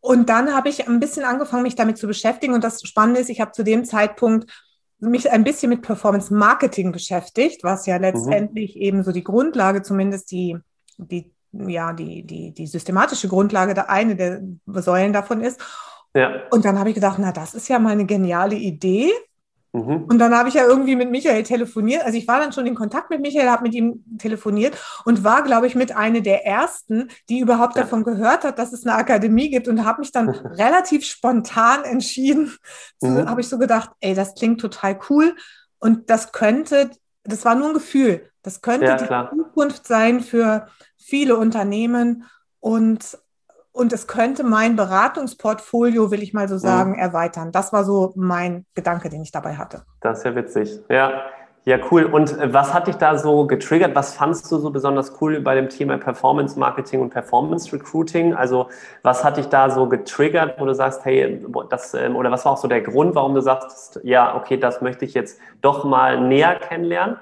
und 0.00 0.28
dann 0.28 0.54
habe 0.54 0.68
ich 0.68 0.86
ein 0.86 1.00
bisschen 1.00 1.24
angefangen, 1.24 1.62
mich 1.62 1.74
damit 1.74 1.96
zu 1.96 2.06
beschäftigen. 2.06 2.54
Und 2.54 2.64
das 2.64 2.82
Spannende 2.82 3.20
ist, 3.20 3.30
ich 3.30 3.40
habe 3.40 3.52
zu 3.52 3.64
dem 3.64 3.84
Zeitpunkt 3.84 4.50
mich 4.98 5.30
ein 5.30 5.44
bisschen 5.44 5.70
mit 5.70 5.82
Performance 5.82 6.32
Marketing 6.32 6.92
beschäftigt, 6.92 7.64
was 7.64 7.86
ja 7.86 7.96
mhm. 7.96 8.02
letztendlich 8.02 8.76
mhm. 8.76 8.82
eben 8.82 9.02
so 9.04 9.12
die 9.12 9.24
Grundlage, 9.24 9.82
zumindest 9.82 10.30
die, 10.30 10.58
die, 10.98 11.32
ja, 11.52 11.92
die, 11.92 12.24
die, 12.24 12.52
die 12.52 12.66
systematische 12.66 13.28
Grundlage, 13.28 13.74
der 13.74 13.90
eine 13.90 14.16
der 14.16 14.42
Säulen 14.82 15.12
davon 15.12 15.40
ist. 15.40 15.60
Ja. 16.14 16.42
Und 16.50 16.64
dann 16.64 16.78
habe 16.78 16.90
ich 16.90 16.94
gedacht, 16.94 17.18
na, 17.18 17.32
das 17.32 17.54
ist 17.54 17.68
ja 17.68 17.78
mal 17.78 17.92
eine 17.92 18.06
geniale 18.06 18.56
Idee. 18.56 19.12
Mhm. 19.76 20.04
Und 20.08 20.18
dann 20.18 20.34
habe 20.34 20.48
ich 20.48 20.54
ja 20.54 20.64
irgendwie 20.64 20.96
mit 20.96 21.10
Michael 21.10 21.42
telefoniert. 21.42 22.02
Also 22.02 22.16
ich 22.16 22.26
war 22.26 22.40
dann 22.40 22.52
schon 22.52 22.66
in 22.66 22.74
Kontakt 22.74 23.10
mit 23.10 23.20
Michael, 23.20 23.50
habe 23.50 23.64
mit 23.64 23.74
ihm 23.74 24.04
telefoniert 24.16 24.74
und 25.04 25.22
war, 25.22 25.42
glaube 25.42 25.66
ich, 25.66 25.74
mit 25.74 25.94
einer 25.94 26.22
der 26.22 26.46
ersten, 26.46 27.08
die 27.28 27.40
überhaupt 27.40 27.76
ja. 27.76 27.82
davon 27.82 28.02
gehört 28.02 28.44
hat, 28.44 28.58
dass 28.58 28.72
es 28.72 28.86
eine 28.86 28.96
Akademie 28.96 29.50
gibt 29.50 29.68
und 29.68 29.84
habe 29.84 30.00
mich 30.00 30.12
dann 30.12 30.28
relativ 30.30 31.04
spontan 31.04 31.84
entschieden. 31.84 32.56
Mhm. 33.02 33.28
Habe 33.28 33.42
ich 33.42 33.48
so 33.48 33.58
gedacht, 33.58 33.90
ey, 34.00 34.14
das 34.14 34.34
klingt 34.34 34.62
total 34.62 34.98
cool 35.10 35.36
und 35.78 36.08
das 36.08 36.32
könnte, 36.32 36.90
das 37.24 37.44
war 37.44 37.54
nur 37.54 37.68
ein 37.68 37.74
Gefühl, 37.74 38.30
das 38.42 38.62
könnte 38.62 38.86
ja, 38.86 38.96
die 38.96 39.36
Zukunft 39.36 39.86
sein 39.86 40.20
für 40.20 40.68
viele 40.96 41.36
Unternehmen 41.36 42.24
und 42.60 43.18
und 43.76 43.92
es 43.92 44.06
könnte 44.06 44.42
mein 44.42 44.74
Beratungsportfolio, 44.74 46.10
will 46.10 46.22
ich 46.22 46.32
mal 46.32 46.48
so 46.48 46.56
sagen, 46.56 46.92
mhm. 46.92 46.98
erweitern. 46.98 47.52
Das 47.52 47.72
war 47.72 47.84
so 47.84 48.12
mein 48.16 48.64
Gedanke, 48.74 49.10
den 49.10 49.20
ich 49.20 49.32
dabei 49.32 49.56
hatte. 49.56 49.82
Das 50.00 50.18
ist 50.18 50.24
ja 50.24 50.34
witzig. 50.34 50.80
Ja, 50.88 51.24
ja, 51.66 51.78
cool. 51.90 52.04
Und 52.04 52.38
äh, 52.38 52.54
was 52.54 52.72
hat 52.72 52.86
dich 52.86 52.94
da 52.94 53.18
so 53.18 53.46
getriggert? 53.46 53.94
Was 53.94 54.14
fandst 54.14 54.50
du 54.50 54.58
so 54.58 54.70
besonders 54.70 55.20
cool 55.20 55.40
bei 55.40 55.54
dem 55.54 55.68
Thema 55.68 55.98
Performance 55.98 56.58
Marketing 56.58 57.02
und 57.02 57.10
Performance 57.10 57.70
Recruiting? 57.72 58.34
Also, 58.34 58.68
was 59.02 59.24
hat 59.24 59.36
dich 59.36 59.48
da 59.48 59.68
so 59.68 59.88
getriggert, 59.88 60.58
wo 60.58 60.64
du 60.64 60.74
sagst, 60.74 61.04
hey, 61.04 61.44
das, 61.68 61.92
ähm, 61.92 62.16
oder 62.16 62.30
was 62.30 62.44
war 62.44 62.52
auch 62.52 62.56
so 62.56 62.68
der 62.68 62.80
Grund, 62.80 63.14
warum 63.14 63.34
du 63.34 63.42
sagst, 63.42 64.00
ja, 64.04 64.36
okay, 64.36 64.56
das 64.56 64.80
möchte 64.80 65.04
ich 65.04 65.12
jetzt 65.12 65.38
doch 65.60 65.84
mal 65.84 66.20
näher 66.20 66.54
kennenlernen? 66.54 67.18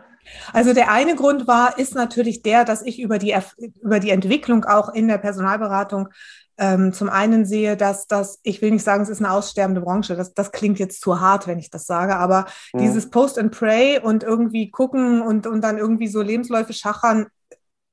Also 0.52 0.73
der 0.73 0.90
eine 0.90 1.16
Grund 1.16 1.47
war, 1.47 1.78
ist 1.78 1.95
natürlich 1.95 2.43
der, 2.43 2.64
dass 2.64 2.83
ich 2.83 3.00
über 3.00 3.19
die, 3.19 3.35
über 3.83 4.00
die 4.00 4.11
Entwicklung 4.11 4.64
auch 4.64 4.93
in 4.93 5.09
der 5.09 5.19
Personalberatung 5.19 6.09
ähm, 6.57 6.93
zum 6.93 7.09
einen 7.09 7.45
sehe, 7.45 7.76
dass 7.76 8.07
das, 8.07 8.38
ich 8.43 8.62
will 8.62 8.71
nicht 8.71 8.85
sagen, 8.85 9.02
es 9.02 9.09
ist 9.09 9.21
eine 9.21 9.33
aussterbende 9.33 9.81
Branche, 9.81 10.14
das, 10.14 10.35
das 10.35 10.52
klingt 10.52 10.78
jetzt 10.78 11.00
zu 11.00 11.21
hart, 11.21 11.47
wenn 11.47 11.59
ich 11.59 11.71
das 11.71 11.87
sage, 11.87 12.16
aber 12.16 12.47
mhm. 12.73 12.78
dieses 12.78 13.11
Post 13.11 13.38
and 13.38 13.50
Pray 13.50 13.99
und 13.99 14.23
irgendwie 14.23 14.71
gucken 14.71 15.21
und, 15.21 15.47
und 15.47 15.62
dann 15.62 15.78
irgendwie 15.78 16.09
so 16.09 16.23
Lebensläufe 16.23 16.73
schachern, 16.73 17.26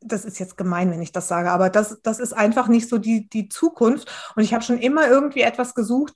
das 0.04 0.26
ist 0.26 0.40
jetzt 0.40 0.58
gemein, 0.58 0.92
wenn 0.92 1.02
ich 1.02 1.12
das 1.12 1.28
sage, 1.28 1.52
aber 1.52 1.70
das, 1.70 2.00
das 2.02 2.20
ist 2.20 2.34
einfach 2.34 2.68
nicht 2.68 2.90
so 2.90 2.98
die, 2.98 3.30
die 3.30 3.50
Zukunft. 3.50 4.12
Und 4.36 4.42
ich 4.44 4.54
habe 4.54 4.64
schon 4.64 4.80
immer 4.80 5.08
irgendwie 5.08 5.42
etwas 5.42 5.76
gesucht, 5.76 6.16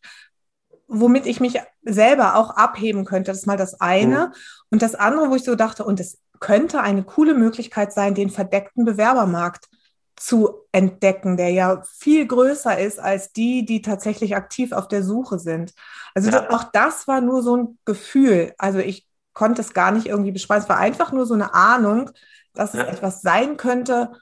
womit 0.87 1.25
ich 1.25 1.39
mich 1.39 1.59
selber 1.83 2.35
auch 2.35 2.51
abheben 2.51 3.05
könnte. 3.05 3.31
Das 3.31 3.39
ist 3.39 3.47
mal 3.47 3.57
das 3.57 3.81
eine. 3.81 4.27
Mhm. 4.27 4.33
Und 4.71 4.81
das 4.81 4.95
andere, 4.95 5.29
wo 5.29 5.35
ich 5.35 5.43
so 5.43 5.55
dachte, 5.55 5.83
und 5.83 5.99
es 5.99 6.19
könnte 6.39 6.81
eine 6.81 7.03
coole 7.03 7.33
Möglichkeit 7.33 7.93
sein, 7.93 8.13
den 8.13 8.29
verdeckten 8.29 8.85
Bewerbermarkt 8.85 9.67
zu 10.15 10.61
entdecken, 10.71 11.37
der 11.37 11.49
ja 11.49 11.81
viel 11.83 12.25
größer 12.25 12.77
ist 12.79 12.99
als 12.99 13.33
die, 13.33 13.65
die 13.65 13.81
tatsächlich 13.81 14.35
aktiv 14.35 14.71
auf 14.71 14.87
der 14.87 15.03
Suche 15.03 15.39
sind. 15.39 15.73
Also 16.13 16.29
ja. 16.29 16.49
auch 16.51 16.63
das 16.71 17.07
war 17.07 17.19
nur 17.19 17.41
so 17.41 17.57
ein 17.57 17.79
Gefühl. 17.85 18.53
Also 18.57 18.79
ich 18.79 19.07
konnte 19.33 19.61
es 19.61 19.73
gar 19.73 19.91
nicht 19.91 20.07
irgendwie 20.07 20.31
beschreiben. 20.31 20.63
Es 20.63 20.69
war 20.69 20.77
einfach 20.77 21.11
nur 21.11 21.25
so 21.25 21.33
eine 21.33 21.53
Ahnung, 21.53 22.11
dass 22.53 22.73
ja. 22.73 22.83
es 22.83 22.93
etwas 22.93 23.21
sein 23.21 23.57
könnte, 23.57 24.13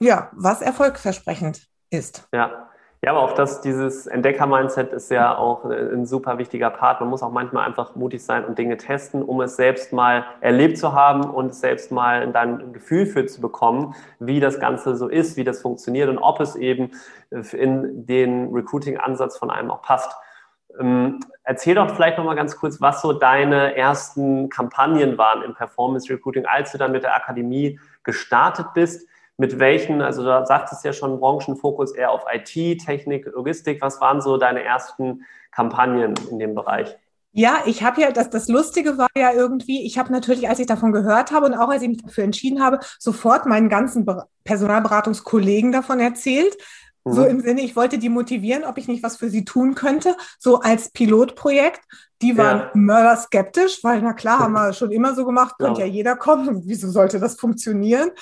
ja, 0.00 0.30
was 0.34 0.62
erfolgversprechend 0.62 1.68
ist. 1.90 2.26
Ja. 2.32 2.65
Ja, 3.02 3.10
aber 3.12 3.20
auch 3.20 3.32
das, 3.32 3.60
dieses 3.60 4.06
Entdecker-Mindset 4.06 4.92
ist 4.92 5.10
ja 5.10 5.36
auch 5.36 5.64
ein 5.64 6.06
super 6.06 6.38
wichtiger 6.38 6.70
Part. 6.70 7.00
Man 7.00 7.10
muss 7.10 7.22
auch 7.22 7.30
manchmal 7.30 7.66
einfach 7.66 7.94
mutig 7.94 8.24
sein 8.24 8.44
und 8.44 8.58
Dinge 8.58 8.78
testen, 8.78 9.22
um 9.22 9.40
es 9.42 9.56
selbst 9.56 9.92
mal 9.92 10.24
erlebt 10.40 10.78
zu 10.78 10.92
haben 10.94 11.22
und 11.24 11.54
selbst 11.54 11.92
mal 11.92 12.32
dann 12.32 12.60
ein 12.60 12.72
Gefühl 12.72 13.06
für 13.06 13.26
zu 13.26 13.40
bekommen, 13.40 13.94
wie 14.18 14.40
das 14.40 14.58
Ganze 14.60 14.96
so 14.96 15.08
ist, 15.08 15.36
wie 15.36 15.44
das 15.44 15.60
funktioniert 15.60 16.08
und 16.08 16.18
ob 16.18 16.40
es 16.40 16.56
eben 16.56 16.90
in 17.52 18.06
den 18.06 18.52
Recruiting-Ansatz 18.52 19.36
von 19.36 19.50
einem 19.50 19.70
auch 19.70 19.82
passt. 19.82 20.10
Ähm, 20.80 21.20
erzähl 21.44 21.74
doch 21.74 21.90
vielleicht 21.94 22.18
noch 22.18 22.24
mal 22.24 22.34
ganz 22.34 22.56
kurz, 22.56 22.80
was 22.80 23.02
so 23.02 23.12
deine 23.12 23.76
ersten 23.76 24.48
Kampagnen 24.48 25.18
waren 25.18 25.42
im 25.42 25.54
Performance 25.54 26.12
Recruiting, 26.12 26.46
als 26.46 26.72
du 26.72 26.78
dann 26.78 26.92
mit 26.92 27.02
der 27.02 27.14
Akademie 27.14 27.78
gestartet 28.02 28.68
bist 28.74 29.06
mit 29.38 29.58
welchen, 29.58 30.00
also 30.00 30.24
da 30.24 30.46
sagt 30.46 30.72
es 30.72 30.82
ja 30.82 30.92
schon, 30.92 31.20
Branchenfokus 31.20 31.94
eher 31.94 32.10
auf 32.10 32.24
IT, 32.32 32.84
Technik, 32.84 33.26
Logistik. 33.26 33.82
Was 33.82 34.00
waren 34.00 34.20
so 34.20 34.38
deine 34.38 34.62
ersten 34.62 35.24
Kampagnen 35.50 36.14
in 36.30 36.38
dem 36.38 36.54
Bereich? 36.54 36.96
Ja, 37.32 37.58
ich 37.66 37.82
habe 37.82 38.00
ja, 38.00 38.12
das, 38.12 38.30
das 38.30 38.48
Lustige 38.48 38.96
war 38.96 39.08
ja 39.14 39.30
irgendwie, 39.30 39.84
ich 39.84 39.98
habe 39.98 40.10
natürlich, 40.10 40.48
als 40.48 40.58
ich 40.58 40.66
davon 40.66 40.92
gehört 40.92 41.32
habe 41.32 41.44
und 41.44 41.54
auch 41.54 41.68
als 41.68 41.82
ich 41.82 41.88
mich 41.88 42.02
dafür 42.02 42.24
entschieden 42.24 42.62
habe, 42.62 42.80
sofort 42.98 43.44
meinen 43.44 43.68
ganzen 43.68 44.06
Personalberatungskollegen 44.44 45.70
davon 45.70 46.00
erzählt. 46.00 46.56
Mhm. 47.04 47.12
So 47.12 47.24
im 47.26 47.40
Sinne, 47.40 47.60
ich 47.60 47.76
wollte 47.76 47.98
die 47.98 48.08
motivieren, 48.08 48.64
ob 48.64 48.78
ich 48.78 48.88
nicht 48.88 49.02
was 49.02 49.18
für 49.18 49.28
sie 49.28 49.44
tun 49.44 49.74
könnte, 49.74 50.16
so 50.38 50.60
als 50.60 50.90
Pilotprojekt. 50.92 51.82
Die 52.22 52.38
waren 52.38 52.58
ja. 52.60 52.70
mörderskeptisch, 52.72 53.84
weil 53.84 54.00
na 54.00 54.14
klar, 54.14 54.38
haben 54.40 54.54
wir 54.54 54.72
schon 54.72 54.90
immer 54.90 55.14
so 55.14 55.26
gemacht, 55.26 55.56
könnte 55.58 55.82
ja. 55.82 55.86
ja 55.86 55.92
jeder 55.92 56.16
kommen. 56.16 56.62
Wieso 56.64 56.90
sollte 56.90 57.20
das 57.20 57.38
funktionieren? 57.38 58.12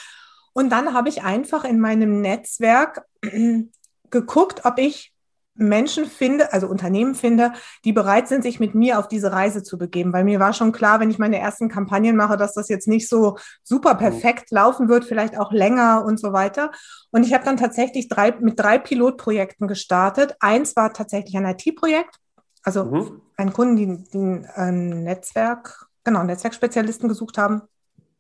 Und 0.55 0.71
dann 0.71 0.95
habe 0.95 1.11
ich 1.11 1.23
einfach 1.23 1.65
in 1.65 1.79
meinem 1.79 2.23
Netzwerk 2.23 3.05
geguckt, 4.11 4.65
ob 4.65 4.79
ich 4.79 5.15
Menschen 5.57 6.07
finde, 6.07 6.53
also 6.53 6.67
Unternehmen 6.67 7.15
finde, 7.15 7.53
die 7.85 7.93
bereit 7.93 8.27
sind, 8.29 8.43
sich 8.43 8.59
mit 8.59 8.75
mir 8.75 8.99
auf 8.99 9.07
diese 9.07 9.33
Reise 9.33 9.63
zu 9.63 9.79
begeben. 9.79 10.13
Weil 10.13 10.25
mir 10.25 10.41
war 10.41 10.53
schon 10.53 10.73
klar, 10.73 10.99
wenn 10.99 11.11
ich 11.11 11.19
meine 11.19 11.39
ersten 11.39 11.69
Kampagnen 11.69 12.17
mache, 12.17 12.37
dass 12.37 12.55
das 12.55 12.69
jetzt 12.69 12.89
nicht 12.89 13.09
so 13.09 13.37
super 13.63 13.95
perfekt 13.95 14.51
laufen 14.51 14.89
wird, 14.89 15.05
vielleicht 15.05 15.39
auch 15.39 15.53
länger 15.53 16.05
und 16.05 16.19
so 16.19 16.33
weiter. 16.33 16.73
Und 17.11 17.25
ich 17.25 17.33
habe 17.33 17.45
dann 17.45 17.57
tatsächlich 17.57 18.09
drei, 18.09 18.33
mit 18.33 18.59
drei 18.59 18.79
Pilotprojekten 18.79 19.69
gestartet. 19.69 20.35
Eins 20.41 20.75
war 20.75 20.93
tatsächlich 20.93 21.37
ein 21.37 21.47
IT-Projekt, 21.47 22.17
also 22.65 22.85
mhm. 22.85 23.23
ein 23.37 23.53
Kunden, 23.53 23.77
die, 23.77 24.11
die 24.13 24.47
ein 24.57 25.05
Netzwerk, 25.05 25.87
genau, 26.03 26.25
Netzwerkspezialisten 26.25 27.09
gesucht 27.09 27.39
haben. 27.39 27.63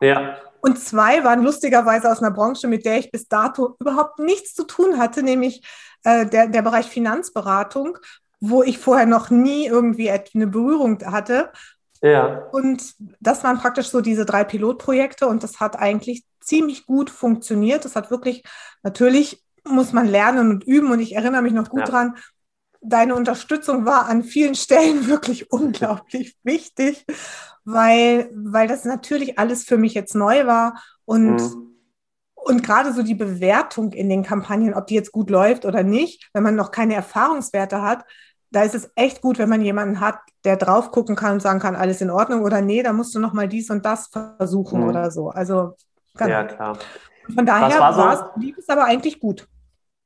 Ja. 0.00 0.36
Und 0.60 0.78
zwei 0.78 1.24
waren 1.24 1.42
lustigerweise 1.42 2.10
aus 2.10 2.20
einer 2.22 2.30
Branche, 2.30 2.68
mit 2.68 2.86
der 2.86 2.98
ich 2.98 3.10
bis 3.10 3.28
dato 3.28 3.76
überhaupt 3.80 4.18
nichts 4.18 4.54
zu 4.54 4.64
tun 4.64 4.98
hatte, 4.98 5.22
nämlich 5.22 5.62
äh, 6.04 6.26
der, 6.26 6.48
der 6.48 6.62
Bereich 6.62 6.86
Finanzberatung, 6.86 7.98
wo 8.40 8.62
ich 8.62 8.78
vorher 8.78 9.06
noch 9.06 9.30
nie 9.30 9.66
irgendwie 9.66 10.10
eine 10.10 10.46
Berührung 10.46 10.98
hatte. 11.04 11.50
Ja. 12.02 12.46
Und 12.52 12.94
das 13.20 13.44
waren 13.44 13.58
praktisch 13.58 13.88
so 13.88 14.00
diese 14.00 14.24
drei 14.24 14.44
Pilotprojekte 14.44 15.26
und 15.26 15.42
das 15.42 15.60
hat 15.60 15.78
eigentlich 15.78 16.24
ziemlich 16.40 16.86
gut 16.86 17.10
funktioniert. 17.10 17.84
Das 17.84 17.96
hat 17.96 18.10
wirklich, 18.10 18.44
natürlich 18.82 19.42
muss 19.66 19.92
man 19.92 20.06
lernen 20.06 20.50
und 20.50 20.64
üben 20.64 20.90
und 20.92 21.00
ich 21.00 21.14
erinnere 21.14 21.42
mich 21.42 21.54
noch 21.54 21.70
gut 21.70 21.80
ja. 21.80 21.86
dran, 21.86 22.16
deine 22.84 23.14
Unterstützung 23.14 23.86
war 23.86 24.06
an 24.08 24.22
vielen 24.22 24.54
Stellen 24.54 25.06
wirklich 25.06 25.50
unglaublich 25.50 26.36
wichtig 26.42 27.04
weil, 27.64 28.30
weil 28.34 28.68
das 28.68 28.84
natürlich 28.84 29.38
alles 29.38 29.64
für 29.64 29.78
mich 29.78 29.94
jetzt 29.94 30.14
neu 30.14 30.46
war 30.46 30.82
und 31.04 31.36
mhm. 31.36 31.70
Und 32.46 32.62
gerade 32.62 32.92
so 32.92 33.02
die 33.02 33.14
Bewertung 33.14 33.92
in 33.92 34.10
den 34.10 34.22
Kampagnen, 34.22 34.74
ob 34.74 34.86
die 34.86 34.94
jetzt 34.94 35.12
gut 35.12 35.30
läuft 35.30 35.64
oder 35.64 35.82
nicht, 35.82 36.28
wenn 36.34 36.42
man 36.42 36.54
noch 36.54 36.72
keine 36.72 36.94
Erfahrungswerte 36.94 37.80
hat, 37.80 38.04
da 38.50 38.64
ist 38.64 38.74
es 38.74 38.90
echt 38.96 39.22
gut, 39.22 39.38
wenn 39.38 39.48
man 39.48 39.62
jemanden 39.62 39.98
hat, 39.98 40.18
der 40.44 40.58
drauf 40.58 40.90
gucken 40.90 41.16
kann 41.16 41.32
und 41.32 41.40
sagen 41.40 41.58
kann, 41.58 41.74
alles 41.74 42.02
in 42.02 42.10
Ordnung 42.10 42.42
oder 42.42 42.60
nee, 42.60 42.82
da 42.82 42.92
musst 42.92 43.14
du 43.14 43.18
noch 43.18 43.32
mal 43.32 43.48
dies 43.48 43.70
und 43.70 43.86
das 43.86 44.10
versuchen 44.36 44.82
mhm. 44.82 44.88
oder 44.88 45.10
so. 45.10 45.30
Also 45.30 45.74
ganz 46.18 46.30
ja, 46.30 46.44
klar. 46.44 46.78
Von 47.34 47.46
daher 47.46 47.94
so? 47.94 48.38
lief 48.38 48.58
es 48.58 48.68
aber 48.68 48.84
eigentlich 48.84 49.20
gut. 49.20 49.48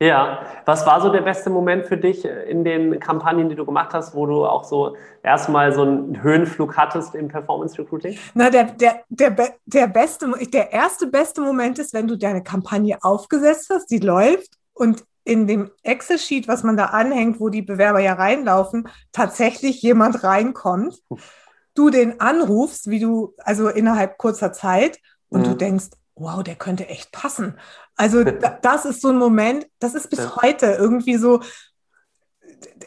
Ja, 0.00 0.46
was 0.64 0.86
war 0.86 1.00
so 1.00 1.10
der 1.10 1.22
beste 1.22 1.50
Moment 1.50 1.86
für 1.86 1.96
dich 1.96 2.24
in 2.24 2.62
den 2.62 3.00
Kampagnen, 3.00 3.48
die 3.48 3.56
du 3.56 3.66
gemacht 3.66 3.92
hast, 3.94 4.14
wo 4.14 4.26
du 4.26 4.46
auch 4.46 4.62
so 4.62 4.96
erstmal 5.24 5.72
so 5.72 5.82
einen 5.82 6.22
Höhenflug 6.22 6.76
hattest 6.76 7.16
im 7.16 7.26
Performance 7.26 7.76
Recruiting? 7.78 8.16
Na, 8.34 8.48
der, 8.48 8.64
der, 8.64 9.02
der, 9.08 9.36
der 9.66 9.86
beste, 9.88 10.30
der 10.52 10.72
erste 10.72 11.08
beste 11.08 11.40
Moment 11.40 11.80
ist, 11.80 11.94
wenn 11.94 12.06
du 12.06 12.16
deine 12.16 12.44
Kampagne 12.44 12.98
aufgesetzt 13.02 13.70
hast, 13.70 13.90
die 13.90 13.98
läuft 13.98 14.50
und 14.72 15.02
in 15.24 15.48
dem 15.48 15.70
Excel-Sheet, 15.82 16.46
was 16.46 16.62
man 16.62 16.76
da 16.76 16.86
anhängt, 16.86 17.40
wo 17.40 17.48
die 17.48 17.62
Bewerber 17.62 17.98
ja 17.98 18.14
reinlaufen, 18.14 18.88
tatsächlich 19.10 19.82
jemand 19.82 20.22
reinkommt, 20.22 21.02
du 21.74 21.90
den 21.90 22.20
anrufst, 22.20 22.88
wie 22.88 23.00
du, 23.00 23.34
also 23.38 23.68
innerhalb 23.68 24.16
kurzer 24.16 24.52
Zeit, 24.52 25.00
und 25.28 25.40
mhm. 25.40 25.44
du 25.44 25.54
denkst, 25.54 25.88
wow, 26.14 26.42
der 26.42 26.56
könnte 26.56 26.88
echt 26.88 27.12
passen. 27.12 27.58
Also 27.98 28.22
das 28.22 28.84
ist 28.84 29.02
so 29.02 29.08
ein 29.08 29.18
Moment, 29.18 29.66
das 29.80 29.94
ist 29.94 30.08
bis 30.08 30.20
ja. 30.20 30.36
heute 30.40 30.66
irgendwie 30.66 31.16
so, 31.16 31.40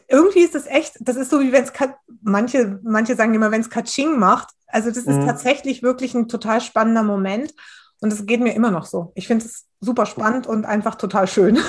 irgendwie 0.08 0.40
ist 0.40 0.56
es 0.56 0.66
echt, 0.66 0.96
das 1.02 1.18
ist 1.18 1.30
so 1.30 1.42
wie 1.42 1.52
wenn 1.52 1.66
es, 1.66 1.74
manche, 2.22 2.80
manche 2.82 3.16
sagen 3.16 3.34
immer, 3.34 3.52
wenn 3.52 3.62
es 3.62 3.70
Katsching 3.70 4.18
macht. 4.18 4.48
Also 4.68 4.88
das 4.88 5.00
ist 5.00 5.18
mhm. 5.18 5.26
tatsächlich 5.26 5.84
wirklich 5.84 6.14
ein 6.16 6.30
total 6.30 6.62
spannender 6.62 7.04
Moment. 7.04 7.54
Und 8.00 8.12
es 8.12 8.26
geht 8.26 8.40
mir 8.40 8.56
immer 8.56 8.72
noch 8.72 8.86
so. 8.86 9.12
Ich 9.14 9.28
finde 9.28 9.46
es 9.46 9.68
super 9.82 10.06
spannend 10.06 10.48
und 10.48 10.66
einfach 10.66 10.96
total 10.96 11.28
schön. 11.28 11.60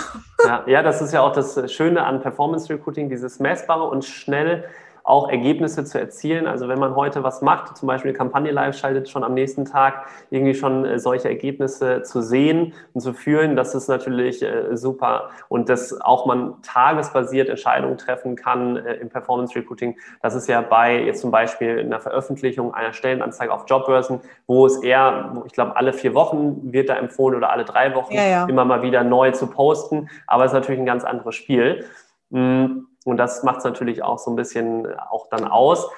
Ja, 0.45 0.65
ja, 0.67 0.83
das 0.83 1.03
ist 1.03 1.13
ja 1.13 1.21
auch 1.21 1.33
das 1.33 1.71
Schöne 1.73 2.05
an 2.05 2.21
Performance 2.21 2.73
Recruiting, 2.73 3.09
dieses 3.09 3.39
messbare 3.39 3.89
und 3.89 4.05
schnell 4.05 4.65
auch 5.05 5.29
Ergebnisse 5.29 5.85
zu 5.85 5.99
erzielen. 5.99 6.47
Also 6.47 6.69
wenn 6.69 6.79
man 6.79 6.95
heute 6.95 7.23
was 7.23 7.43
macht, 7.43 7.77
zum 7.77 7.87
Beispiel 7.89 8.11
eine 8.11 8.19
Kampagne 8.19 8.53
live 8.53 8.77
schaltet, 8.77 9.09
schon 9.09 9.25
am 9.25 9.35
nächsten 9.35 9.65
Tag 9.65 10.07
irgendwie 10.31 10.55
schon 10.55 10.85
äh, 10.85 10.99
solche 10.99 11.29
Ergebnisse 11.29 12.03
zu 12.03 12.23
sehen 12.23 12.73
und 12.93 13.01
zu 13.01 13.13
führen, 13.13 13.57
das 13.57 13.75
ist 13.75 13.89
natürlich 13.89 14.43
äh, 14.43 14.77
super. 14.77 15.31
Und 15.49 15.69
dass 15.69 16.01
auch 16.01 16.27
man 16.27 16.55
tagesbasiert 16.63 17.49
Entscheidungen 17.49 17.99
treffen 17.99 18.37
kann 18.37 18.77
äh, 18.77 18.95
im 18.95 19.09
Performance 19.09 19.55
Recruiting, 19.57 19.97
das 20.23 20.35
ist 20.35 20.49
ja 20.49 20.61
bei 20.61 21.03
jetzt 21.03 21.21
zum 21.21 21.31
Beispiel 21.31 21.79
in 21.79 21.91
der 21.91 22.01
Veröffentlichung 22.01 22.75
einer 22.75 22.93
Stellenanzeige 22.93 23.53
auf 23.53 23.65
Jobbörsen, 23.69 24.21
wo 24.47 24.67
es 24.67 24.83
eher, 24.83 25.43
ich 25.47 25.53
glaube, 25.53 25.77
alle 25.77 25.93
vier 25.93 26.15
Wochen 26.15 26.73
wird 26.73 26.89
da 26.89 26.95
empfohlen 26.95 27.37
oder 27.37 27.51
alle 27.51 27.65
drei 27.65 27.95
Wochen 27.95 28.15
ja, 28.15 28.27
ja. 28.27 28.47
immer 28.47 28.65
mal 28.65 28.83
wieder 28.83 29.03
neu 29.03 29.33
zu 29.33 29.49
posten. 29.49 30.09
Aber 30.27 30.45
es 30.45 30.53
ist 30.53 30.55
natürlich 30.55 30.81
ein 30.81 30.87
ganz 30.87 31.05
anderes 31.05 31.35
Spiel. 31.35 31.85
Mm, 32.31 32.85
und 33.05 33.17
das 33.17 33.43
macht 33.43 33.59
es 33.59 33.65
natürlich 33.65 34.03
auch 34.03 34.19
so 34.19 34.31
ein 34.31 34.37
bisschen 34.37 34.87
äh, 34.87 34.97
auch 35.11 35.29
dann 35.29 35.47
aus. 35.47 35.91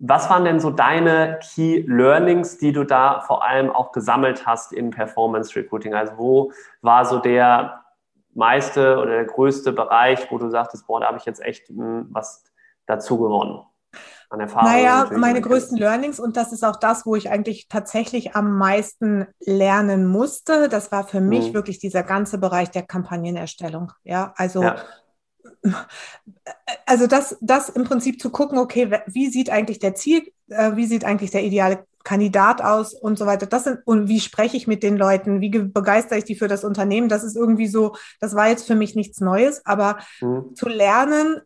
Was 0.00 0.30
waren 0.30 0.44
denn 0.44 0.60
so 0.60 0.70
deine 0.70 1.40
Key 1.42 1.84
Learnings, 1.86 2.58
die 2.58 2.72
du 2.72 2.84
da 2.84 3.20
vor 3.20 3.44
allem 3.44 3.70
auch 3.70 3.90
gesammelt 3.90 4.46
hast 4.46 4.72
im 4.72 4.90
Performance 4.90 5.56
Recruiting? 5.56 5.94
Also 5.94 6.12
wo 6.16 6.52
war 6.82 7.04
so 7.04 7.18
der 7.18 7.84
meiste 8.32 8.98
oder 8.98 9.10
der 9.10 9.24
größte 9.24 9.72
Bereich, 9.72 10.30
wo 10.30 10.38
du 10.38 10.48
sagtest, 10.50 10.86
boah, 10.86 11.00
da 11.00 11.08
habe 11.08 11.18
ich 11.18 11.24
jetzt 11.24 11.42
echt 11.42 11.68
hm, 11.68 12.06
was 12.10 12.44
dazu 12.86 13.18
gewonnen? 13.18 13.64
An 14.30 14.40
Erfahrung 14.40 14.70
naja, 14.70 15.08
meine 15.16 15.40
größten 15.40 15.78
Learnings 15.78 16.20
und 16.20 16.36
das 16.36 16.52
ist 16.52 16.62
auch 16.62 16.76
das, 16.76 17.06
wo 17.06 17.16
ich 17.16 17.30
eigentlich 17.30 17.66
tatsächlich 17.66 18.36
am 18.36 18.58
meisten 18.58 19.26
lernen 19.40 20.06
musste. 20.06 20.68
Das 20.68 20.92
war 20.92 21.04
für 21.04 21.22
mich 21.22 21.48
mhm. 21.48 21.54
wirklich 21.54 21.78
dieser 21.78 22.02
ganze 22.02 22.38
Bereich 22.38 22.70
der 22.70 22.82
Kampagnenerstellung. 22.82 23.90
Ja, 24.04 24.34
also 24.36 24.62
ja 24.62 24.76
also 26.86 27.06
das, 27.06 27.36
das 27.40 27.68
im 27.68 27.84
Prinzip 27.84 28.20
zu 28.20 28.30
gucken, 28.30 28.58
okay, 28.58 29.00
wie 29.06 29.28
sieht 29.28 29.50
eigentlich 29.50 29.78
der 29.78 29.94
Ziel, 29.94 30.32
äh, 30.48 30.76
wie 30.76 30.86
sieht 30.86 31.04
eigentlich 31.04 31.30
der 31.30 31.44
ideale 31.44 31.84
Kandidat 32.04 32.62
aus 32.62 32.94
und 32.94 33.18
so 33.18 33.26
weiter. 33.26 33.46
Das 33.46 33.64
sind, 33.64 33.80
und 33.84 34.08
wie 34.08 34.20
spreche 34.20 34.56
ich 34.56 34.66
mit 34.66 34.82
den 34.82 34.96
Leuten, 34.96 35.40
wie 35.40 35.50
begeistere 35.50 36.18
ich 36.18 36.24
die 36.24 36.36
für 36.36 36.48
das 36.48 36.64
Unternehmen? 36.64 37.08
Das 37.08 37.22
ist 37.22 37.36
irgendwie 37.36 37.66
so, 37.66 37.96
das 38.20 38.34
war 38.34 38.48
jetzt 38.48 38.66
für 38.66 38.76
mich 38.76 38.94
nichts 38.94 39.20
Neues, 39.20 39.66
aber 39.66 39.98
mhm. 40.20 40.54
zu 40.54 40.68
lernen, 40.68 41.42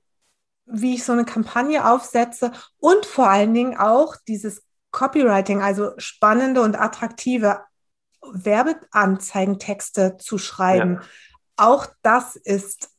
wie 0.67 0.95
ich 0.95 1.05
so 1.05 1.13
eine 1.13 1.25
Kampagne 1.25 1.89
aufsetze 1.91 2.53
und 2.79 3.07
vor 3.07 3.29
allen 3.29 3.53
Dingen 3.53 3.77
auch 3.77 4.15
dieses 4.29 4.63
Copywriting, 4.93 5.63
also 5.63 5.93
spannende 5.99 6.61
und 6.63 6.81
attraktive 6.81 7.61
Werbeanzeigentexte 8.23 10.17
zu 10.19 10.39
schreiben. 10.39 11.01
Ja. 11.01 11.07
Auch 11.57 11.87
das 12.03 12.37
ist 12.37 12.92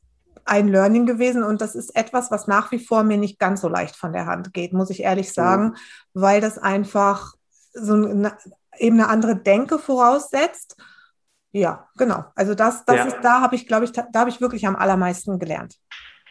ein 0.44 0.68
Learning 0.68 1.06
gewesen 1.06 1.42
und 1.42 1.60
das 1.60 1.74
ist 1.74 1.96
etwas, 1.96 2.30
was 2.30 2.46
nach 2.46 2.70
wie 2.70 2.78
vor 2.78 3.02
mir 3.02 3.16
nicht 3.16 3.38
ganz 3.38 3.60
so 3.60 3.68
leicht 3.68 3.96
von 3.96 4.12
der 4.12 4.26
Hand 4.26 4.52
geht, 4.52 4.72
muss 4.72 4.90
ich 4.90 5.02
ehrlich 5.02 5.32
sagen, 5.32 5.64
mhm. 5.64 5.76
weil 6.14 6.40
das 6.40 6.58
einfach 6.58 7.34
so 7.72 7.94
eine, 7.94 8.36
eben 8.78 9.00
eine 9.00 9.08
andere 9.08 9.36
Denke 9.36 9.78
voraussetzt. 9.78 10.76
Ja, 11.52 11.88
genau. 11.96 12.24
Also 12.34 12.54
das, 12.54 12.84
das 12.84 12.96
ja. 12.96 13.04
ist, 13.04 13.18
da 13.22 13.40
habe 13.40 13.54
ich, 13.54 13.66
glaube 13.66 13.84
ich, 13.84 13.92
da 13.92 14.06
habe 14.14 14.30
ich 14.30 14.40
wirklich 14.40 14.66
am 14.66 14.76
allermeisten 14.76 15.38
gelernt. 15.38 15.76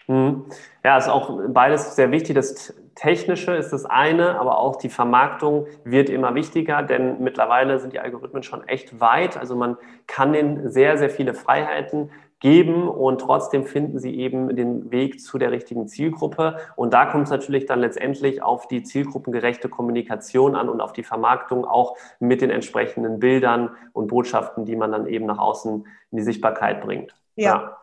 Mhm. 0.08 0.46
Ja, 0.84 0.98
ist 0.98 1.08
auch 1.08 1.40
beides 1.48 1.96
sehr 1.96 2.12
wichtig. 2.12 2.36
Das 2.36 2.74
Technische 2.96 3.56
ist 3.56 3.72
das 3.72 3.86
eine, 3.86 4.40
aber 4.40 4.58
auch 4.58 4.76
die 4.76 4.90
Vermarktung 4.90 5.68
wird 5.84 6.10
immer 6.10 6.36
wichtiger, 6.36 6.84
denn 6.84 7.22
mittlerweile 7.22 7.80
sind 7.80 7.94
die 7.94 8.00
Algorithmen 8.00 8.44
schon 8.44 8.68
echt 8.68 9.00
weit. 9.00 9.38
Also 9.38 9.56
man 9.56 9.78
kann 10.08 10.34
denen 10.34 10.72
sehr, 10.72 10.98
sehr 10.98 11.10
viele 11.10 11.34
Freiheiten 11.34 12.12
geben 12.44 12.90
und 12.90 13.22
trotzdem 13.22 13.64
finden 13.64 14.00
sie 14.00 14.20
eben 14.20 14.54
den 14.54 14.92
Weg 14.92 15.22
zu 15.22 15.38
der 15.38 15.52
richtigen 15.52 15.88
Zielgruppe. 15.88 16.58
Und 16.76 16.94
da 16.94 17.06
kommt 17.06 17.24
es 17.24 17.30
natürlich 17.30 17.68
dann 17.68 17.80
letztendlich 17.80 18.44
auf 18.44 18.68
die 18.68 18.84
zielgruppengerechte 18.84 19.70
Kommunikation 19.70 20.54
an 20.58 20.68
und 20.68 20.82
auf 20.82 20.92
die 20.92 21.04
Vermarktung 21.04 21.64
auch 21.64 21.96
mit 22.20 22.42
den 22.42 22.50
entsprechenden 22.50 23.20
Bildern 23.20 23.70
und 23.94 24.08
Botschaften, 24.08 24.66
die 24.66 24.76
man 24.76 24.92
dann 24.92 25.08
eben 25.08 25.26
nach 25.26 25.38
außen 25.40 25.88
in 26.12 26.18
die 26.18 26.22
Sichtbarkeit 26.22 26.82
bringt. 26.82 27.16
ja. 27.36 27.54
ja. 27.54 27.78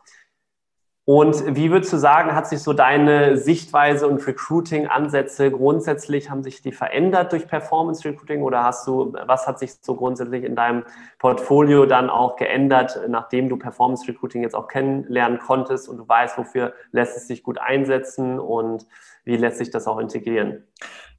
Und 1.06 1.56
wie 1.56 1.70
würdest 1.70 1.92
du 1.92 1.96
sagen, 1.96 2.34
hat 2.34 2.46
sich 2.46 2.62
so 2.62 2.72
deine 2.72 3.36
Sichtweise 3.36 4.06
und 4.06 4.24
Recruiting-Ansätze 4.24 5.50
grundsätzlich, 5.50 6.30
haben 6.30 6.42
sich 6.42 6.62
die 6.62 6.72
verändert 6.72 7.32
durch 7.32 7.48
Performance 7.48 8.06
Recruiting 8.06 8.42
oder 8.42 8.62
hast 8.62 8.86
du, 8.86 9.14
was 9.26 9.46
hat 9.46 9.58
sich 9.58 9.74
so 9.80 9.96
grundsätzlich 9.96 10.44
in 10.44 10.54
deinem 10.54 10.84
Portfolio 11.18 11.86
dann 11.86 12.10
auch 12.10 12.36
geändert, 12.36 13.00
nachdem 13.08 13.48
du 13.48 13.56
Performance 13.56 14.06
Recruiting 14.06 14.42
jetzt 14.42 14.54
auch 14.54 14.68
kennenlernen 14.68 15.38
konntest 15.38 15.88
und 15.88 15.96
du 15.96 16.06
weißt, 16.06 16.36
wofür 16.36 16.74
lässt 16.92 17.16
es 17.16 17.26
sich 17.26 17.42
gut 17.42 17.58
einsetzen 17.58 18.38
und 18.38 18.86
wie 19.24 19.36
lässt 19.36 19.58
sich 19.58 19.70
das 19.70 19.86
auch 19.88 19.98
integrieren? 19.98 20.66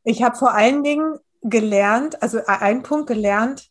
Ich 0.04 0.24
habe 0.24 0.36
vor 0.36 0.54
allen 0.54 0.84
Dingen 0.84 1.18
gelernt, 1.42 2.22
also 2.22 2.40
einen 2.46 2.84
Punkt 2.84 3.08
gelernt, 3.08 3.70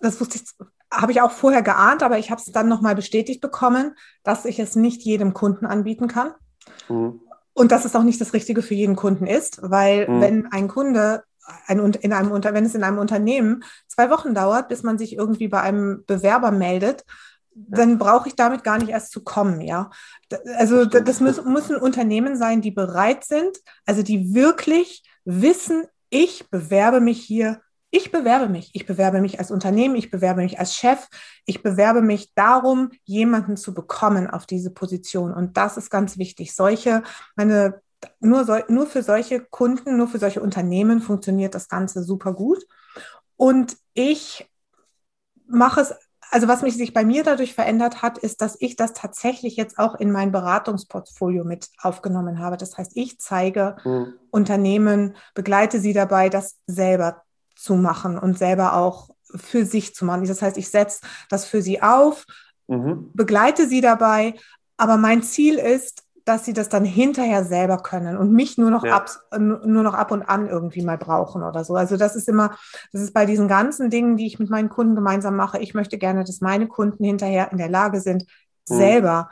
das 0.00 0.18
wusste 0.20 0.38
ich 0.38 0.44
habe 0.92 1.12
ich 1.12 1.20
auch 1.20 1.30
vorher 1.30 1.62
geahnt, 1.62 2.02
aber 2.02 2.18
ich 2.18 2.30
habe 2.30 2.40
es 2.40 2.50
dann 2.52 2.68
nochmal 2.68 2.94
bestätigt 2.94 3.40
bekommen, 3.40 3.94
dass 4.22 4.44
ich 4.44 4.58
es 4.58 4.76
nicht 4.76 5.02
jedem 5.02 5.34
Kunden 5.34 5.66
anbieten 5.66 6.08
kann. 6.08 6.32
Mhm. 6.88 7.20
Und 7.52 7.72
dass 7.72 7.84
es 7.84 7.94
auch 7.94 8.02
nicht 8.02 8.20
das 8.20 8.32
Richtige 8.32 8.62
für 8.62 8.74
jeden 8.74 8.96
Kunden 8.96 9.26
ist, 9.26 9.60
weil 9.62 10.08
mhm. 10.08 10.20
wenn 10.20 10.52
ein 10.52 10.68
Kunde 10.68 11.24
ein, 11.66 11.78
in 11.78 12.12
einem, 12.12 12.30
wenn 12.30 12.64
es 12.64 12.74
in 12.74 12.84
einem 12.84 12.98
Unternehmen 12.98 13.64
zwei 13.88 14.10
Wochen 14.10 14.34
dauert, 14.34 14.68
bis 14.68 14.82
man 14.82 14.98
sich 14.98 15.16
irgendwie 15.16 15.48
bei 15.48 15.60
einem 15.60 16.04
Bewerber 16.06 16.50
meldet, 16.50 17.04
dann 17.52 17.98
brauche 17.98 18.28
ich 18.28 18.36
damit 18.36 18.64
gar 18.64 18.78
nicht 18.78 18.90
erst 18.90 19.12
zu 19.12 19.22
kommen, 19.22 19.60
ja. 19.60 19.90
Also 20.56 20.84
das 20.84 21.20
müssen, 21.20 21.52
müssen 21.52 21.76
Unternehmen 21.76 22.36
sein, 22.36 22.62
die 22.62 22.70
bereit 22.70 23.24
sind, 23.24 23.58
also 23.84 24.02
die 24.02 24.34
wirklich 24.34 25.02
wissen, 25.24 25.84
ich 26.10 26.48
bewerbe 26.50 27.00
mich 27.00 27.20
hier 27.20 27.60
ich 27.90 28.12
bewerbe 28.12 28.48
mich. 28.48 28.70
Ich 28.72 28.86
bewerbe 28.86 29.20
mich 29.20 29.38
als 29.38 29.50
Unternehmen, 29.50 29.96
ich 29.96 30.10
bewerbe 30.10 30.42
mich 30.42 30.58
als 30.58 30.74
Chef, 30.74 31.08
ich 31.44 31.62
bewerbe 31.62 32.02
mich 32.02 32.32
darum, 32.34 32.90
jemanden 33.04 33.56
zu 33.56 33.74
bekommen 33.74 34.28
auf 34.28 34.46
diese 34.46 34.70
Position. 34.70 35.34
Und 35.34 35.56
das 35.56 35.76
ist 35.76 35.90
ganz 35.90 36.16
wichtig. 36.16 36.54
Solche, 36.54 37.02
meine, 37.36 37.80
nur, 38.20 38.44
so, 38.44 38.58
nur 38.68 38.86
für 38.86 39.02
solche 39.02 39.40
Kunden, 39.40 39.96
nur 39.96 40.08
für 40.08 40.18
solche 40.18 40.40
Unternehmen 40.40 41.00
funktioniert 41.00 41.54
das 41.54 41.68
Ganze 41.68 42.02
super 42.02 42.32
gut. 42.32 42.64
Und 43.36 43.76
ich 43.94 44.48
mache 45.46 45.80
es, 45.80 45.94
also 46.30 46.46
was 46.46 46.62
mich 46.62 46.76
sich 46.76 46.92
bei 46.94 47.04
mir 47.04 47.24
dadurch 47.24 47.54
verändert 47.54 48.02
hat, 48.02 48.18
ist, 48.18 48.40
dass 48.40 48.56
ich 48.60 48.76
das 48.76 48.92
tatsächlich 48.92 49.56
jetzt 49.56 49.78
auch 49.78 49.96
in 49.96 50.12
mein 50.12 50.30
Beratungsportfolio 50.30 51.42
mit 51.42 51.68
aufgenommen 51.82 52.38
habe. 52.38 52.56
Das 52.56 52.78
heißt, 52.78 52.92
ich 52.94 53.18
zeige 53.18 53.76
mhm. 53.84 54.14
Unternehmen, 54.30 55.16
begleite 55.34 55.80
sie 55.80 55.92
dabei, 55.92 56.28
das 56.28 56.58
selber 56.68 57.24
zu 57.60 57.74
machen 57.74 58.18
und 58.18 58.38
selber 58.38 58.74
auch 58.74 59.10
für 59.34 59.64
sich 59.64 59.94
zu 59.94 60.04
machen. 60.04 60.26
Das 60.26 60.42
heißt, 60.42 60.56
ich 60.56 60.70
setze 60.70 61.00
das 61.28 61.44
für 61.44 61.62
sie 61.62 61.82
auf, 61.82 62.24
mhm. 62.68 63.10
begleite 63.12 63.66
sie 63.66 63.80
dabei, 63.80 64.34
aber 64.76 64.96
mein 64.96 65.22
Ziel 65.22 65.56
ist, 65.56 66.04
dass 66.24 66.44
sie 66.44 66.52
das 66.52 66.68
dann 66.68 66.84
hinterher 66.84 67.44
selber 67.44 67.78
können 67.78 68.16
und 68.16 68.32
mich 68.32 68.56
nur 68.56 68.70
noch, 68.70 68.84
ja. 68.84 68.96
ab, 68.96 69.10
nur 69.38 69.82
noch 69.82 69.94
ab 69.94 70.10
und 70.10 70.22
an 70.22 70.48
irgendwie 70.48 70.82
mal 70.82 70.98
brauchen 70.98 71.42
oder 71.42 71.64
so. 71.64 71.74
Also 71.74 71.96
das 71.96 72.14
ist 72.14 72.28
immer, 72.28 72.56
das 72.92 73.02
ist 73.02 73.14
bei 73.14 73.26
diesen 73.26 73.48
ganzen 73.48 73.90
Dingen, 73.90 74.16
die 74.16 74.26
ich 74.26 74.38
mit 74.38 74.50
meinen 74.50 74.68
Kunden 74.68 74.94
gemeinsam 74.94 75.34
mache. 75.36 75.58
Ich 75.58 75.74
möchte 75.74 75.98
gerne, 75.98 76.24
dass 76.24 76.40
meine 76.40 76.66
Kunden 76.68 77.04
hinterher 77.04 77.50
in 77.52 77.58
der 77.58 77.68
Lage 77.68 78.00
sind, 78.00 78.26
mhm. 78.68 78.74
selber 78.74 79.30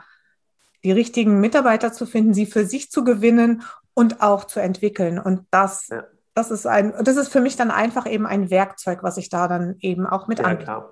die 0.83 0.91
richtigen 0.91 1.39
Mitarbeiter 1.39 1.93
zu 1.93 2.05
finden, 2.05 2.33
sie 2.33 2.45
für 2.45 2.65
sich 2.65 2.91
zu 2.91 3.03
gewinnen 3.03 3.63
und 3.93 4.21
auch 4.21 4.45
zu 4.45 4.59
entwickeln. 4.59 5.19
Und 5.19 5.45
das 5.51 5.87
ja 5.89 6.03
das 6.33 6.51
ist 6.51 6.65
ein, 6.65 6.93
das 7.01 7.17
ist 7.17 7.29
für 7.29 7.41
mich 7.41 7.55
dann 7.55 7.71
einfach 7.71 8.05
eben 8.05 8.25
ein 8.25 8.49
Werkzeug, 8.49 9.03
was 9.03 9.17
ich 9.17 9.29
da 9.29 9.47
dann 9.47 9.75
eben 9.79 10.05
auch 10.05 10.27
mit 10.27 10.39
ja, 10.39 10.45
anbiete. 10.45 10.65
Klar. 10.65 10.89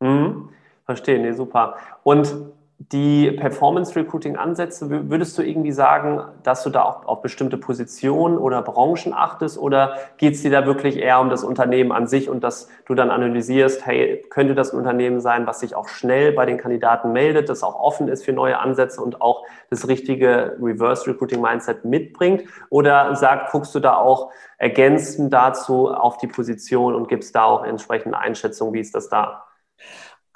Mhm. 0.00 0.50
Verstehe, 0.84 1.18
nee, 1.18 1.32
super. 1.32 1.76
Und 2.04 2.34
die 2.78 3.30
Performance-Recruiting-Ansätze, 3.32 5.10
würdest 5.10 5.38
du 5.38 5.42
irgendwie 5.42 5.72
sagen, 5.72 6.20
dass 6.42 6.62
du 6.62 6.68
da 6.68 6.82
auch 6.82 7.06
auf 7.06 7.22
bestimmte 7.22 7.56
Positionen 7.56 8.36
oder 8.36 8.60
Branchen 8.60 9.14
achtest 9.14 9.56
oder 9.56 9.96
geht 10.18 10.34
es 10.34 10.42
dir 10.42 10.50
da 10.50 10.66
wirklich 10.66 10.98
eher 10.98 11.20
um 11.20 11.30
das 11.30 11.42
Unternehmen 11.42 11.90
an 11.90 12.06
sich 12.06 12.28
und 12.28 12.44
dass 12.44 12.68
du 12.84 12.94
dann 12.94 13.10
analysierst, 13.10 13.86
hey, 13.86 14.22
könnte 14.28 14.54
das 14.54 14.74
ein 14.74 14.78
Unternehmen 14.78 15.20
sein, 15.20 15.46
was 15.46 15.60
sich 15.60 15.74
auch 15.74 15.88
schnell 15.88 16.32
bei 16.32 16.44
den 16.44 16.58
Kandidaten 16.58 17.12
meldet, 17.12 17.48
das 17.48 17.62
auch 17.62 17.80
offen 17.80 18.08
ist 18.08 18.26
für 18.26 18.34
neue 18.34 18.58
Ansätze 18.58 19.00
und 19.00 19.22
auch 19.22 19.44
das 19.70 19.88
richtige 19.88 20.58
Reverse-Recruiting-Mindset 20.60 21.86
mitbringt? 21.86 22.44
Oder 22.68 23.16
sag, 23.16 23.50
guckst 23.52 23.74
du 23.74 23.80
da 23.80 23.96
auch 23.96 24.30
ergänzend 24.58 25.32
dazu 25.32 25.88
auf 25.88 26.18
die 26.18 26.28
Position 26.28 26.94
und 26.94 27.08
gibst 27.08 27.34
da 27.34 27.44
auch 27.44 27.64
entsprechende 27.64 28.18
Einschätzung, 28.18 28.74
wie 28.74 28.80
ist 28.80 28.94
das 28.94 29.08
da? 29.08 29.44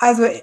Also 0.00 0.24
äh, 0.24 0.42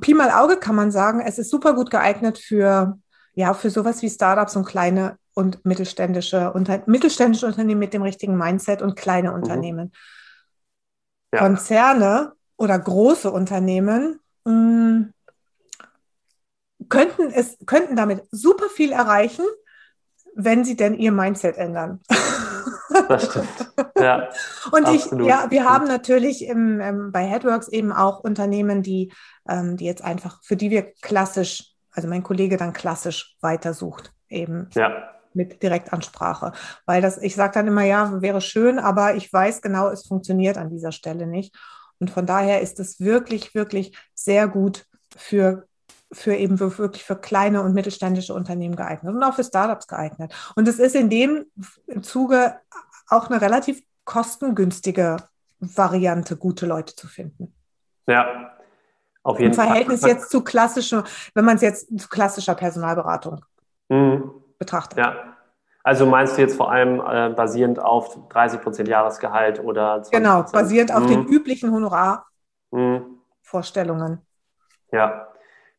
Pi 0.00 0.12
mal 0.12 0.30
Auge 0.30 0.58
kann 0.58 0.76
man 0.76 0.92
sagen, 0.92 1.20
es 1.20 1.38
ist 1.38 1.50
super 1.50 1.72
gut 1.72 1.90
geeignet 1.90 2.38
für, 2.38 2.98
ja, 3.32 3.54
für 3.54 3.70
sowas 3.70 4.02
wie 4.02 4.10
Startups 4.10 4.56
und 4.56 4.66
kleine 4.66 5.16
und 5.32 5.64
mittelständische, 5.64 6.52
unter, 6.52 6.82
mittelständische 6.86 7.46
Unternehmen 7.46 7.80
mit 7.80 7.94
dem 7.94 8.02
richtigen 8.02 8.36
Mindset 8.36 8.82
und 8.82 8.94
kleine 8.94 9.30
mhm. 9.30 9.36
Unternehmen. 9.36 9.92
Ja. 11.32 11.40
Konzerne 11.40 12.34
oder 12.56 12.78
große 12.78 13.30
Unternehmen 13.30 14.20
mh, 14.44 14.52
hm, 14.52 15.12
könnten, 16.90 17.30
es, 17.30 17.56
könnten 17.64 17.96
damit 17.96 18.22
super 18.30 18.68
viel 18.68 18.92
erreichen, 18.92 19.46
wenn 20.34 20.62
sie 20.62 20.76
denn 20.76 20.94
ihr 20.94 21.10
Mindset 21.10 21.56
ändern. 21.56 22.00
Das 23.08 23.26
stimmt. 23.26 23.72
Ja, 23.98 24.28
und 24.72 24.88
ich, 24.88 25.06
ja, 25.26 25.46
wir 25.50 25.64
haben 25.64 25.86
natürlich 25.86 26.46
im, 26.46 26.80
ähm, 26.80 27.12
bei 27.12 27.24
Headworks 27.24 27.68
eben 27.68 27.92
auch 27.92 28.20
Unternehmen, 28.20 28.82
die, 28.82 29.12
ähm, 29.48 29.76
die 29.76 29.86
jetzt 29.86 30.02
einfach, 30.02 30.42
für 30.42 30.56
die 30.56 30.70
wir 30.70 30.92
klassisch, 31.00 31.74
also 31.92 32.08
mein 32.08 32.22
Kollege 32.22 32.56
dann 32.56 32.72
klassisch 32.72 33.36
weitersucht, 33.40 34.12
eben 34.28 34.68
ja. 34.74 35.10
mit 35.32 35.62
Direktansprache. 35.62 36.52
Weil 36.86 37.00
das, 37.00 37.18
ich 37.18 37.34
sage 37.34 37.54
dann 37.54 37.68
immer, 37.68 37.84
ja, 37.84 38.20
wäre 38.20 38.40
schön, 38.40 38.78
aber 38.78 39.14
ich 39.14 39.32
weiß 39.32 39.62
genau, 39.62 39.88
es 39.88 40.06
funktioniert 40.06 40.58
an 40.58 40.70
dieser 40.70 40.92
Stelle 40.92 41.26
nicht. 41.26 41.56
Und 42.00 42.10
von 42.10 42.26
daher 42.26 42.60
ist 42.60 42.80
es 42.80 43.00
wirklich, 43.00 43.54
wirklich 43.54 43.96
sehr 44.14 44.48
gut 44.48 44.84
für 45.16 45.66
für 46.14 46.34
eben 46.34 46.58
wirklich 46.60 47.04
für 47.04 47.16
kleine 47.16 47.62
und 47.62 47.74
mittelständische 47.74 48.34
Unternehmen 48.34 48.76
geeignet 48.76 49.14
und 49.14 49.22
auch 49.22 49.34
für 49.34 49.44
Startups 49.44 49.86
geeignet. 49.86 50.34
Und 50.56 50.68
es 50.68 50.78
ist 50.78 50.94
in 50.94 51.10
dem 51.10 51.46
Zuge 52.02 52.56
auch 53.08 53.28
eine 53.28 53.40
relativ 53.40 53.82
kostengünstige 54.04 55.16
Variante, 55.58 56.36
gute 56.36 56.66
Leute 56.66 56.94
zu 56.94 57.08
finden. 57.08 57.54
Ja, 58.06 58.52
auf 59.22 59.40
jeden 59.40 59.54
Fall. 59.54 59.64
Im 59.64 59.70
Verhältnis 59.70 60.02
Fall. 60.02 60.10
jetzt 60.10 60.30
zu 60.30 60.42
klassischer, 60.42 61.04
wenn 61.34 61.44
man 61.44 61.56
es 61.56 61.62
jetzt 61.62 61.98
zu 61.98 62.08
klassischer 62.08 62.54
Personalberatung 62.54 63.44
mhm. 63.88 64.30
betrachtet. 64.58 64.98
Ja. 64.98 65.16
Also 65.82 66.06
meinst 66.06 66.38
du 66.38 66.42
jetzt 66.42 66.56
vor 66.56 66.70
allem 66.70 67.00
äh, 67.00 67.30
basierend 67.34 67.78
auf 67.78 68.28
30 68.30 68.62
Prozent 68.62 68.88
Jahresgehalt 68.88 69.62
oder 69.62 69.96
20%? 69.96 70.10
Genau, 70.12 70.42
basierend 70.44 70.94
auf 70.94 71.02
mhm. 71.02 71.08
den 71.08 71.26
üblichen 71.26 71.72
Honorarvorstellungen. 71.72 74.12
Mhm. 74.12 74.20
Ja, 74.92 75.33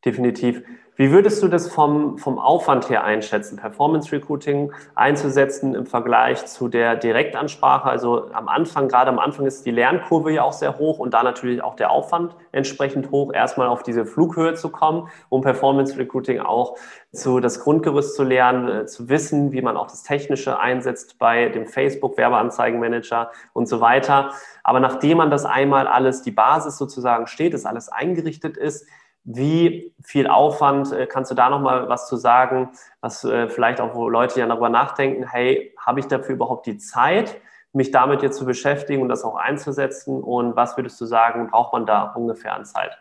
definitiv. 0.05 0.63
Wie 0.97 1.11
würdest 1.11 1.43
du 1.43 1.49
das 1.49 1.69
vom, 1.69 2.17
vom 2.17 2.39
Aufwand 2.39 2.89
her 2.89 3.03
einschätzen, 3.03 3.57
Performance 3.57 4.13
Recruiting 4.13 4.71
einzusetzen 4.95 5.75
im 5.75 5.85
Vergleich 5.85 6.45
zu 6.45 6.69
der 6.69 6.95
Direktansprache? 6.95 7.89
Also 7.89 8.31
am 8.31 8.47
Anfang, 8.47 8.87
gerade 8.87 9.09
am 9.09 9.19
Anfang 9.19 9.45
ist 9.45 9.65
die 9.65 9.71
Lernkurve 9.71 10.31
ja 10.31 10.43
auch 10.43 10.53
sehr 10.53 10.77
hoch 10.77 10.99
und 10.99 11.13
da 11.13 11.21
natürlich 11.21 11.61
auch 11.61 11.75
der 11.75 11.91
Aufwand 11.91 12.37
entsprechend 12.53 13.11
hoch, 13.11 13.33
erstmal 13.33 13.67
auf 13.67 13.83
diese 13.83 14.05
Flughöhe 14.05 14.53
zu 14.53 14.69
kommen, 14.69 15.09
um 15.27 15.41
Performance 15.41 15.97
Recruiting 15.97 16.39
auch 16.39 16.77
zu 17.11 17.41
das 17.41 17.59
Grundgerüst 17.59 18.15
zu 18.15 18.23
lernen, 18.23 18.69
äh, 18.69 18.85
zu 18.85 19.09
wissen, 19.09 19.51
wie 19.51 19.61
man 19.61 19.75
auch 19.75 19.87
das 19.87 20.03
Technische 20.03 20.59
einsetzt 20.59 21.19
bei 21.19 21.49
dem 21.49 21.65
Facebook 21.65 22.17
Werbeanzeigenmanager 22.17 23.31
und 23.51 23.67
so 23.67 23.81
weiter. 23.81 24.31
Aber 24.63 24.79
nachdem 24.79 25.17
man 25.17 25.29
das 25.29 25.43
einmal 25.43 25.87
alles, 25.87 26.21
die 26.21 26.31
Basis 26.31 26.77
sozusagen 26.77 27.27
steht, 27.27 27.53
das 27.53 27.65
alles 27.65 27.89
eingerichtet 27.89 28.55
ist, 28.55 28.87
wie 29.25 29.93
viel 30.03 30.27
Aufwand 30.27 30.91
äh, 30.93 31.07
kannst 31.07 31.31
du 31.31 31.35
da 31.35 31.49
noch 31.49 31.59
mal 31.59 31.89
was 31.89 32.07
zu 32.07 32.15
sagen, 32.15 32.69
was 33.01 33.23
äh, 33.23 33.49
vielleicht 33.49 33.81
auch, 33.81 33.95
wo 33.95 34.07
Leute 34.07 34.39
ja 34.39 34.45
darüber 34.45 34.69
nachdenken, 34.69 35.27
hey, 35.27 35.75
habe 35.83 35.99
ich 35.99 36.07
dafür 36.07 36.35
überhaupt 36.35 36.67
die 36.67 36.77
Zeit, 36.77 37.35
mich 37.73 37.91
damit 37.91 38.21
jetzt 38.21 38.37
zu 38.37 38.45
beschäftigen 38.45 39.01
und 39.01 39.09
das 39.09 39.23
auch 39.23 39.35
einzusetzen? 39.35 40.23
Und 40.23 40.55
was 40.55 40.77
würdest 40.77 41.01
du 41.01 41.05
sagen, 41.05 41.49
braucht 41.49 41.73
man 41.73 41.85
da 41.85 42.13
ungefähr 42.13 42.53
an 42.53 42.65
Zeit? 42.65 42.97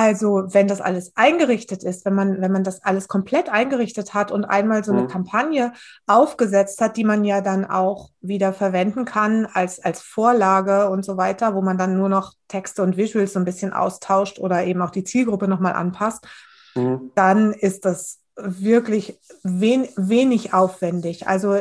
Also, 0.00 0.44
wenn 0.54 0.68
das 0.68 0.80
alles 0.80 1.10
eingerichtet 1.16 1.82
ist, 1.82 2.04
wenn 2.04 2.14
man, 2.14 2.40
wenn 2.40 2.52
man 2.52 2.62
das 2.62 2.84
alles 2.84 3.08
komplett 3.08 3.48
eingerichtet 3.48 4.14
hat 4.14 4.30
und 4.30 4.44
einmal 4.44 4.84
so 4.84 4.92
eine 4.92 5.02
mhm. 5.02 5.08
Kampagne 5.08 5.72
aufgesetzt 6.06 6.80
hat, 6.80 6.96
die 6.96 7.02
man 7.02 7.24
ja 7.24 7.40
dann 7.40 7.64
auch 7.64 8.10
wieder 8.20 8.52
verwenden 8.52 9.04
kann 9.04 9.44
als, 9.46 9.84
als 9.84 10.00
Vorlage 10.00 10.88
und 10.88 11.04
so 11.04 11.16
weiter, 11.16 11.56
wo 11.56 11.62
man 11.62 11.78
dann 11.78 11.96
nur 11.96 12.08
noch 12.08 12.34
Texte 12.46 12.84
und 12.84 12.96
Visuals 12.96 13.32
so 13.32 13.40
ein 13.40 13.44
bisschen 13.44 13.72
austauscht 13.72 14.38
oder 14.38 14.64
eben 14.66 14.82
auch 14.82 14.90
die 14.90 15.02
Zielgruppe 15.02 15.48
nochmal 15.48 15.72
anpasst, 15.72 16.28
mhm. 16.76 17.10
dann 17.16 17.52
ist 17.52 17.84
das 17.84 18.20
wirklich 18.36 19.18
wen, 19.42 19.88
wenig 19.96 20.54
aufwendig. 20.54 21.26
Also 21.26 21.58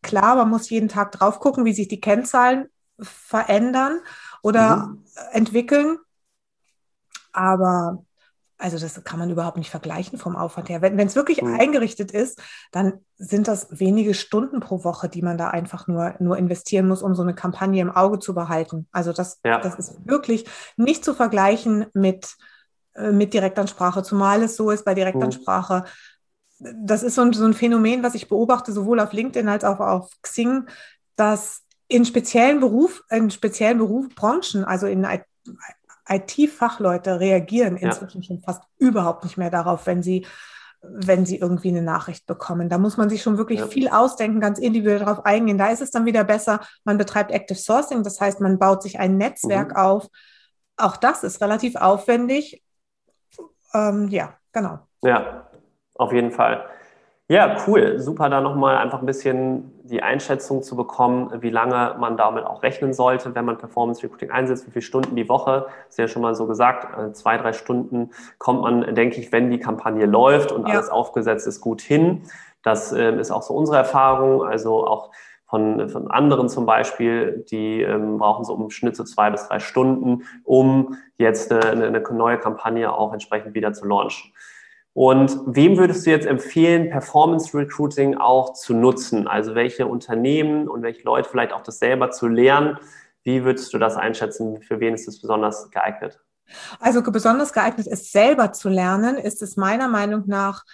klar, 0.00 0.36
man 0.36 0.48
muss 0.48 0.70
jeden 0.70 0.88
Tag 0.88 1.10
drauf 1.10 1.40
gucken, 1.40 1.64
wie 1.64 1.74
sich 1.74 1.88
die 1.88 2.00
Kennzahlen 2.00 2.68
verändern 3.00 3.98
oder 4.44 4.76
mhm. 4.76 5.04
entwickeln. 5.32 5.98
Aber 7.32 8.04
also 8.60 8.78
das 8.78 9.02
kann 9.04 9.18
man 9.18 9.30
überhaupt 9.30 9.56
nicht 9.56 9.70
vergleichen 9.70 10.18
vom 10.18 10.36
Aufwand 10.36 10.68
her. 10.68 10.82
Wenn 10.82 10.98
es 10.98 11.16
wirklich 11.16 11.40
mhm. 11.42 11.58
eingerichtet 11.58 12.10
ist, 12.10 12.40
dann 12.72 13.00
sind 13.16 13.48
das 13.48 13.68
wenige 13.70 14.14
Stunden 14.14 14.60
pro 14.60 14.84
Woche, 14.84 15.08
die 15.08 15.22
man 15.22 15.38
da 15.38 15.48
einfach 15.48 15.86
nur, 15.86 16.14
nur 16.20 16.36
investieren 16.36 16.86
muss, 16.86 17.02
um 17.02 17.14
so 17.14 17.22
eine 17.22 17.34
Kampagne 17.34 17.80
im 17.80 17.90
Auge 17.90 18.18
zu 18.18 18.34
behalten. 18.34 18.86
Also 18.92 19.12
das, 19.12 19.40
ja. 19.44 19.58
das 19.60 19.76
ist 19.76 20.06
wirklich 20.06 20.44
nicht 20.76 21.04
zu 21.04 21.14
vergleichen 21.14 21.86
mit, 21.94 22.36
äh, 22.94 23.12
mit 23.12 23.32
Direktansprache, 23.32 24.02
zumal 24.02 24.42
es 24.42 24.56
so 24.56 24.70
ist 24.70 24.84
bei 24.84 24.94
Direktansprache. 24.94 25.84
Mhm. 26.58 26.74
Das 26.84 27.02
ist 27.02 27.14
so 27.14 27.22
ein, 27.22 27.32
so 27.32 27.46
ein 27.46 27.54
Phänomen, 27.54 28.02
was 28.02 28.14
ich 28.14 28.28
beobachte, 28.28 28.72
sowohl 28.72 29.00
auf 29.00 29.14
LinkedIn 29.14 29.48
als 29.48 29.64
auch 29.64 29.80
auf 29.80 30.10
Xing, 30.20 30.66
dass 31.16 31.62
in 31.88 32.04
speziellen 32.04 32.60
Beruf, 32.60 33.02
in 33.10 33.30
speziellen 33.30 33.78
Berufsbranchen, 33.78 34.64
also 34.64 34.86
in 34.86 35.06
IT-Fachleute 36.10 37.20
reagieren 37.20 37.76
inzwischen 37.76 38.22
ja. 38.22 38.26
schon 38.26 38.40
fast 38.40 38.62
überhaupt 38.78 39.24
nicht 39.24 39.36
mehr 39.36 39.50
darauf, 39.50 39.86
wenn 39.86 40.02
sie 40.02 40.26
wenn 40.82 41.26
sie 41.26 41.36
irgendwie 41.36 41.68
eine 41.68 41.82
Nachricht 41.82 42.26
bekommen. 42.26 42.68
Da 42.68 42.78
muss 42.78 42.96
man 42.96 43.10
sich 43.10 43.22
schon 43.22 43.36
wirklich 43.36 43.60
ja. 43.60 43.66
viel 43.66 43.88
ausdenken, 43.88 44.40
ganz 44.40 44.58
individuell 44.58 45.00
darauf 45.00 45.26
eingehen. 45.26 45.58
Da 45.58 45.68
ist 45.68 45.82
es 45.82 45.90
dann 45.90 46.06
wieder 46.06 46.24
besser, 46.24 46.60
man 46.84 46.96
betreibt 46.96 47.30
Active 47.30 47.58
Sourcing, 47.58 48.02
das 48.02 48.20
heißt, 48.20 48.40
man 48.40 48.58
baut 48.58 48.82
sich 48.82 48.98
ein 48.98 49.16
Netzwerk 49.18 49.72
mhm. 49.72 49.76
auf. 49.76 50.08
Auch 50.76 50.96
das 50.96 51.22
ist 51.22 51.42
relativ 51.42 51.76
aufwendig. 51.76 52.62
Ähm, 53.74 54.08
ja, 54.08 54.34
genau. 54.52 54.78
Ja, 55.02 55.46
auf 55.94 56.12
jeden 56.12 56.30
Fall. 56.30 56.64
Ja, 57.28 57.62
cool. 57.66 57.98
Super, 58.00 58.28
da 58.28 58.40
nochmal 58.40 58.78
einfach 58.78 59.00
ein 59.00 59.06
bisschen 59.06 59.70
die 59.90 60.02
Einschätzung 60.02 60.62
zu 60.62 60.76
bekommen, 60.76 61.30
wie 61.42 61.50
lange 61.50 61.96
man 61.98 62.16
damit 62.16 62.44
auch 62.44 62.62
rechnen 62.62 62.94
sollte, 62.94 63.34
wenn 63.34 63.44
man 63.44 63.58
Performance 63.58 64.02
Recruiting 64.02 64.30
einsetzt, 64.30 64.66
wie 64.66 64.70
viele 64.70 64.82
Stunden 64.82 65.16
die 65.16 65.28
Woche. 65.28 65.66
Ist 65.88 65.98
ja 65.98 66.08
schon 66.08 66.22
mal 66.22 66.34
so 66.34 66.46
gesagt, 66.46 66.96
äh, 66.96 67.12
zwei, 67.12 67.36
drei 67.36 67.52
Stunden 67.52 68.10
kommt 68.38 68.62
man, 68.62 68.94
denke 68.94 69.20
ich, 69.20 69.32
wenn 69.32 69.50
die 69.50 69.58
Kampagne 69.58 70.06
läuft 70.06 70.52
und 70.52 70.68
ja. 70.68 70.74
alles 70.74 70.88
aufgesetzt 70.88 71.46
ist, 71.46 71.60
gut 71.60 71.80
hin. 71.80 72.22
Das 72.62 72.92
äh, 72.92 73.16
ist 73.16 73.30
auch 73.30 73.42
so 73.42 73.54
unsere 73.54 73.78
Erfahrung. 73.78 74.44
Also 74.44 74.86
auch 74.86 75.10
von, 75.46 75.88
von 75.88 76.08
anderen 76.10 76.48
zum 76.48 76.64
Beispiel, 76.64 77.44
die 77.50 77.82
ähm, 77.82 78.18
brauchen 78.18 78.44
so 78.44 78.54
im 78.54 78.70
Schnitt 78.70 78.94
so 78.94 79.02
zwei 79.02 79.30
bis 79.30 79.48
drei 79.48 79.58
Stunden, 79.58 80.22
um 80.44 80.96
jetzt 81.18 81.52
eine, 81.52 81.86
eine 81.86 82.00
neue 82.12 82.38
Kampagne 82.38 82.92
auch 82.92 83.12
entsprechend 83.12 83.54
wieder 83.54 83.72
zu 83.72 83.86
launchen. 83.86 84.32
Und 84.92 85.38
wem 85.46 85.78
würdest 85.78 86.04
du 86.04 86.10
jetzt 86.10 86.26
empfehlen, 86.26 86.90
Performance 86.90 87.56
Recruiting 87.56 88.16
auch 88.16 88.54
zu 88.54 88.74
nutzen? 88.74 89.28
Also 89.28 89.54
welche 89.54 89.86
Unternehmen 89.86 90.68
und 90.68 90.82
welche 90.82 91.02
Leute 91.04 91.28
vielleicht 91.28 91.52
auch 91.52 91.62
das 91.62 91.78
selber 91.78 92.10
zu 92.10 92.26
lernen? 92.26 92.78
Wie 93.22 93.44
würdest 93.44 93.72
du 93.72 93.78
das 93.78 93.96
einschätzen? 93.96 94.62
Für 94.62 94.80
wen 94.80 94.94
ist 94.94 95.06
es 95.06 95.20
besonders 95.20 95.70
geeignet? 95.70 96.20
Also 96.80 97.02
besonders 97.02 97.52
geeignet 97.52 97.86
ist 97.86 98.10
selber 98.10 98.52
zu 98.52 98.68
lernen, 98.68 99.16
ist 99.16 99.40
es 99.42 99.56
meiner 99.56 99.86
Meinung 99.86 100.24
nach 100.26 100.64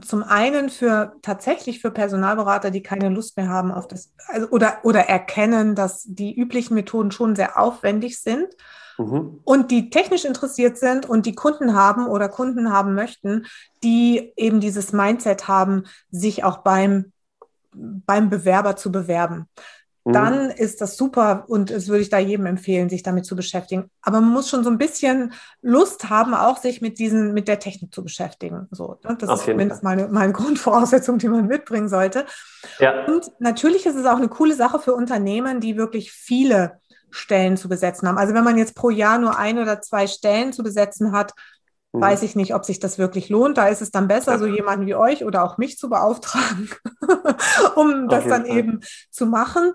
zum 0.00 0.22
einen 0.22 0.70
für 0.70 1.14
tatsächlich 1.20 1.80
für 1.80 1.90
Personalberater, 1.90 2.70
die 2.70 2.82
keine 2.82 3.08
Lust 3.08 3.36
mehr 3.36 3.48
haben 3.48 3.72
auf 3.72 3.88
das, 3.88 4.12
also, 4.28 4.48
oder, 4.50 4.78
oder 4.84 5.00
erkennen, 5.00 5.74
dass 5.74 6.04
die 6.04 6.34
üblichen 6.34 6.74
Methoden 6.74 7.10
schon 7.10 7.34
sehr 7.34 7.58
aufwendig 7.58 8.20
sind 8.20 8.54
mhm. 9.00 9.40
und 9.44 9.70
die 9.70 9.90
technisch 9.90 10.24
interessiert 10.24 10.78
sind 10.78 11.08
und 11.08 11.26
die 11.26 11.34
Kunden 11.34 11.74
haben 11.74 12.06
oder 12.06 12.28
Kunden 12.28 12.72
haben 12.72 12.94
möchten, 12.94 13.46
die 13.82 14.32
eben 14.36 14.60
dieses 14.60 14.92
Mindset 14.92 15.48
haben, 15.48 15.84
sich 16.10 16.44
auch 16.44 16.58
beim, 16.58 17.12
beim 17.72 18.30
Bewerber 18.30 18.76
zu 18.76 18.92
bewerben. 18.92 19.46
Mhm. 20.04 20.12
Dann 20.12 20.50
ist 20.50 20.80
das 20.80 20.96
super 20.96 21.44
und 21.48 21.70
es 21.70 21.88
würde 21.88 22.02
ich 22.02 22.08
da 22.08 22.18
jedem 22.18 22.46
empfehlen, 22.46 22.88
sich 22.88 23.02
damit 23.02 23.26
zu 23.26 23.36
beschäftigen. 23.36 23.90
Aber 24.02 24.20
man 24.20 24.30
muss 24.30 24.48
schon 24.48 24.64
so 24.64 24.70
ein 24.70 24.78
bisschen 24.78 25.32
Lust 25.60 26.08
haben, 26.08 26.34
auch 26.34 26.56
sich 26.58 26.80
mit 26.80 26.98
diesen, 26.98 27.34
mit 27.34 27.48
der 27.48 27.58
Technik 27.58 27.94
zu 27.94 28.02
beschäftigen. 28.02 28.66
So, 28.70 28.98
ne? 29.04 29.16
Das 29.18 29.28
Auf 29.28 29.40
ist 29.40 29.44
zumindest 29.46 29.82
meine, 29.82 30.08
meine 30.08 30.32
Grundvoraussetzung, 30.34 31.18
die 31.18 31.28
man 31.28 31.46
mitbringen 31.46 31.88
sollte. 31.88 32.24
Ja. 32.78 33.04
Und 33.06 33.30
natürlich 33.40 33.84
ist 33.86 33.96
es 33.96 34.06
auch 34.06 34.16
eine 34.16 34.28
coole 34.28 34.54
Sache 34.54 34.78
für 34.78 34.94
Unternehmen, 34.94 35.60
die 35.60 35.76
wirklich 35.76 36.12
viele 36.12 36.80
Stellen 37.10 37.56
zu 37.56 37.68
besetzen 37.68 38.08
haben. 38.08 38.18
Also 38.18 38.34
wenn 38.34 38.44
man 38.44 38.58
jetzt 38.58 38.74
pro 38.74 38.90
Jahr 38.90 39.18
nur 39.18 39.38
ein 39.38 39.58
oder 39.58 39.80
zwei 39.80 40.06
Stellen 40.06 40.52
zu 40.52 40.62
besetzen 40.62 41.12
hat, 41.12 41.34
mhm. 41.92 42.00
weiß 42.00 42.22
ich 42.22 42.36
nicht, 42.36 42.54
ob 42.54 42.64
sich 42.64 42.78
das 42.78 42.98
wirklich 42.98 43.28
lohnt. 43.28 43.58
Da 43.58 43.68
ist 43.68 43.82
es 43.82 43.90
dann 43.90 44.08
besser, 44.08 44.38
so 44.38 44.46
jemanden 44.46 44.86
wie 44.86 44.94
euch 44.94 45.24
oder 45.24 45.44
auch 45.44 45.58
mich 45.58 45.78
zu 45.78 45.88
beauftragen, 45.88 46.70
um 47.76 48.08
das 48.08 48.26
dann 48.26 48.46
Fall. 48.46 48.56
eben 48.56 48.80
zu 49.10 49.26
machen. 49.26 49.72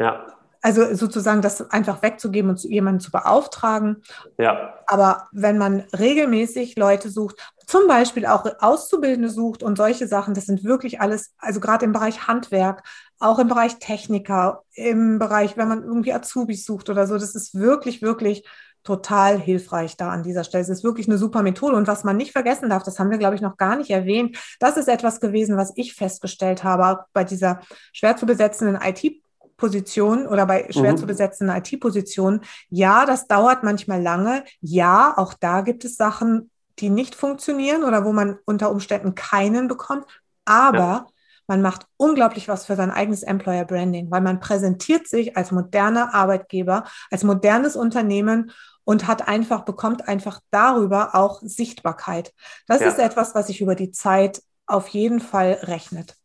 Ja. 0.00 0.26
Also 0.62 0.94
sozusagen 0.94 1.42
das 1.42 1.70
einfach 1.70 2.02
wegzugeben 2.02 2.50
und 2.50 2.62
jemanden 2.62 3.00
zu 3.00 3.10
beauftragen. 3.10 4.02
Ja. 4.38 4.78
Aber 4.86 5.26
wenn 5.32 5.58
man 5.58 5.80
regelmäßig 5.98 6.76
Leute 6.76 7.10
sucht, 7.10 7.36
zum 7.66 7.88
Beispiel 7.88 8.26
auch 8.26 8.46
Auszubildende 8.60 9.28
sucht 9.28 9.62
und 9.62 9.76
solche 9.76 10.06
Sachen, 10.06 10.34
das 10.34 10.46
sind 10.46 10.62
wirklich 10.62 11.00
alles, 11.00 11.34
also 11.38 11.58
gerade 11.58 11.84
im 11.84 11.92
Bereich 11.92 12.28
Handwerk, 12.28 12.84
auch 13.18 13.38
im 13.38 13.48
Bereich 13.48 13.78
Techniker, 13.78 14.62
im 14.74 15.18
Bereich, 15.18 15.56
wenn 15.56 15.68
man 15.68 15.82
irgendwie 15.82 16.12
Azubis 16.12 16.64
sucht 16.64 16.90
oder 16.90 17.06
so, 17.06 17.14
das 17.14 17.34
ist 17.34 17.54
wirklich, 17.54 18.00
wirklich 18.00 18.46
total 18.84 19.38
hilfreich 19.38 19.96
da 19.96 20.10
an 20.10 20.22
dieser 20.22 20.44
Stelle. 20.44 20.62
Es 20.62 20.68
ist 20.68 20.84
wirklich 20.84 21.08
eine 21.08 21.18
super 21.18 21.42
Methode. 21.42 21.76
Und 21.76 21.86
was 21.86 22.04
man 22.04 22.16
nicht 22.16 22.32
vergessen 22.32 22.68
darf, 22.68 22.82
das 22.82 22.98
haben 22.98 23.10
wir, 23.10 23.18
glaube 23.18 23.34
ich, 23.34 23.40
noch 23.40 23.56
gar 23.56 23.76
nicht 23.76 23.90
erwähnt, 23.90 24.38
das 24.60 24.76
ist 24.76 24.88
etwas 24.88 25.20
gewesen, 25.20 25.56
was 25.56 25.72
ich 25.76 25.94
festgestellt 25.94 26.64
habe 26.64 27.04
bei 27.12 27.24
dieser 27.24 27.60
schwer 27.92 28.16
zu 28.16 28.26
besetzenden 28.26 28.80
IT- 28.82 29.22
Position 29.62 30.26
oder 30.26 30.44
bei 30.44 30.66
schwer 30.70 30.92
mhm. 30.92 30.96
zu 30.96 31.06
besetzenden 31.06 31.56
IT-Positionen. 31.56 32.40
Ja, 32.68 33.06
das 33.06 33.28
dauert 33.28 33.62
manchmal 33.62 34.02
lange. 34.02 34.42
Ja, 34.60 35.14
auch 35.16 35.34
da 35.34 35.60
gibt 35.60 35.84
es 35.84 35.96
Sachen, 35.96 36.50
die 36.80 36.90
nicht 36.90 37.14
funktionieren 37.14 37.84
oder 37.84 38.04
wo 38.04 38.12
man 38.12 38.40
unter 38.44 38.72
Umständen 38.72 39.14
keinen 39.14 39.68
bekommt. 39.68 40.04
Aber 40.44 40.78
ja. 40.78 41.06
man 41.46 41.62
macht 41.62 41.86
unglaublich 41.96 42.48
was 42.48 42.66
für 42.66 42.74
sein 42.74 42.90
eigenes 42.90 43.22
Employer 43.22 43.64
Branding, 43.64 44.10
weil 44.10 44.20
man 44.20 44.40
präsentiert 44.40 45.06
sich 45.06 45.36
als 45.36 45.52
moderner 45.52 46.12
Arbeitgeber, 46.12 46.82
als 47.12 47.22
modernes 47.22 47.76
Unternehmen 47.76 48.50
und 48.82 49.06
hat 49.06 49.28
einfach, 49.28 49.64
bekommt 49.64 50.08
einfach 50.08 50.40
darüber 50.50 51.14
auch 51.14 51.40
Sichtbarkeit. 51.40 52.32
Das 52.66 52.80
ja. 52.80 52.88
ist 52.88 52.98
etwas, 52.98 53.36
was 53.36 53.46
sich 53.46 53.60
über 53.60 53.76
die 53.76 53.92
Zeit 53.92 54.42
auf 54.66 54.88
jeden 54.88 55.20
Fall 55.20 55.60
rechnet. 55.62 56.16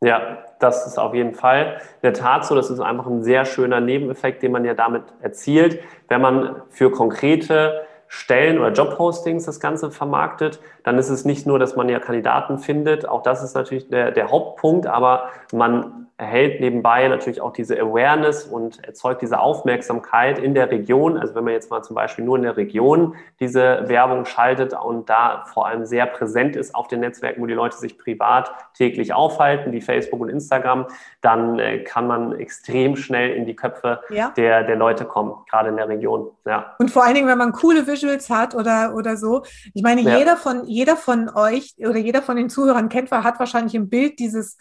Ja, 0.00 0.38
das 0.60 0.86
ist 0.86 0.98
auf 0.98 1.12
jeden 1.14 1.34
Fall 1.34 1.80
in 1.96 2.02
der 2.02 2.12
Tat 2.14 2.44
so. 2.44 2.54
Das 2.54 2.70
ist 2.70 2.80
einfach 2.80 3.06
ein 3.06 3.24
sehr 3.24 3.44
schöner 3.44 3.80
Nebeneffekt, 3.80 4.42
den 4.42 4.52
man 4.52 4.64
ja 4.64 4.74
damit 4.74 5.02
erzielt, 5.20 5.80
wenn 6.08 6.20
man 6.20 6.62
für 6.68 6.90
konkrete 6.90 7.82
Stellen 8.06 8.58
oder 8.58 8.72
Jobpostings 8.72 9.44
das 9.44 9.60
Ganze 9.60 9.90
vermarktet, 9.90 10.60
dann 10.82 10.96
ist 10.98 11.10
es 11.10 11.24
nicht 11.26 11.46
nur, 11.46 11.58
dass 11.58 11.76
man 11.76 11.88
ja 11.90 11.98
Kandidaten 11.98 12.58
findet, 12.58 13.06
auch 13.06 13.22
das 13.22 13.42
ist 13.42 13.54
natürlich 13.54 13.88
der, 13.88 14.12
der 14.12 14.30
Hauptpunkt, 14.30 14.86
aber 14.86 15.28
man 15.52 16.07
erhält 16.18 16.60
nebenbei 16.60 17.06
natürlich 17.06 17.40
auch 17.40 17.52
diese 17.52 17.80
Awareness 17.80 18.44
und 18.44 18.84
erzeugt 18.84 19.22
diese 19.22 19.38
Aufmerksamkeit 19.38 20.40
in 20.40 20.52
der 20.52 20.68
Region. 20.68 21.16
Also 21.16 21.36
wenn 21.36 21.44
man 21.44 21.52
jetzt 21.52 21.70
mal 21.70 21.82
zum 21.82 21.94
Beispiel 21.94 22.24
nur 22.24 22.36
in 22.36 22.42
der 22.42 22.56
Region 22.56 23.14
diese 23.38 23.84
Werbung 23.86 24.24
schaltet 24.24 24.72
und 24.72 25.08
da 25.08 25.44
vor 25.46 25.68
allem 25.68 25.86
sehr 25.86 26.06
präsent 26.06 26.56
ist 26.56 26.74
auf 26.74 26.88
den 26.88 27.00
Netzwerken, 27.00 27.40
wo 27.40 27.46
die 27.46 27.54
Leute 27.54 27.76
sich 27.76 27.98
privat 27.98 28.50
täglich 28.74 29.14
aufhalten, 29.14 29.70
wie 29.70 29.80
Facebook 29.80 30.20
und 30.20 30.28
Instagram, 30.28 30.86
dann 31.20 31.60
äh, 31.60 31.84
kann 31.84 32.08
man 32.08 32.32
extrem 32.32 32.96
schnell 32.96 33.36
in 33.36 33.46
die 33.46 33.54
Köpfe 33.54 34.00
ja. 34.10 34.30
der, 34.36 34.64
der 34.64 34.76
Leute 34.76 35.04
kommen, 35.04 35.34
gerade 35.48 35.68
in 35.68 35.76
der 35.76 35.88
Region. 35.88 36.32
Ja. 36.44 36.74
Und 36.80 36.90
vor 36.90 37.04
allen 37.04 37.14
Dingen, 37.14 37.28
wenn 37.28 37.38
man 37.38 37.52
coole 37.52 37.86
Visuals 37.86 38.28
hat 38.28 38.56
oder, 38.56 38.92
oder 38.96 39.16
so. 39.16 39.44
Ich 39.72 39.84
meine, 39.84 40.00
ja. 40.00 40.18
jeder, 40.18 40.36
von, 40.36 40.64
jeder 40.64 40.96
von 40.96 41.30
euch 41.32 41.76
oder 41.78 41.98
jeder 41.98 42.22
von 42.22 42.34
den 42.34 42.50
Zuhörern 42.50 42.88
kennt, 42.88 43.12
hat 43.12 43.38
wahrscheinlich 43.38 43.76
im 43.76 43.88
Bild 43.88 44.18
dieses 44.18 44.58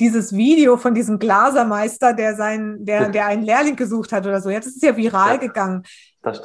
dieses 0.00 0.34
Video 0.34 0.76
von 0.76 0.94
diesem 0.94 1.18
Glasermeister, 1.18 2.12
der 2.12 2.36
sein, 2.36 2.84
der, 2.84 3.08
der 3.10 3.26
einen 3.26 3.42
Lehrling 3.42 3.76
gesucht 3.76 4.12
hat 4.12 4.26
oder 4.26 4.40
so. 4.40 4.50
Jetzt 4.50 4.66
ist 4.66 4.76
es 4.76 4.82
ja 4.82 4.96
viral 4.96 5.34
ja, 5.34 5.36
gegangen. 5.36 5.82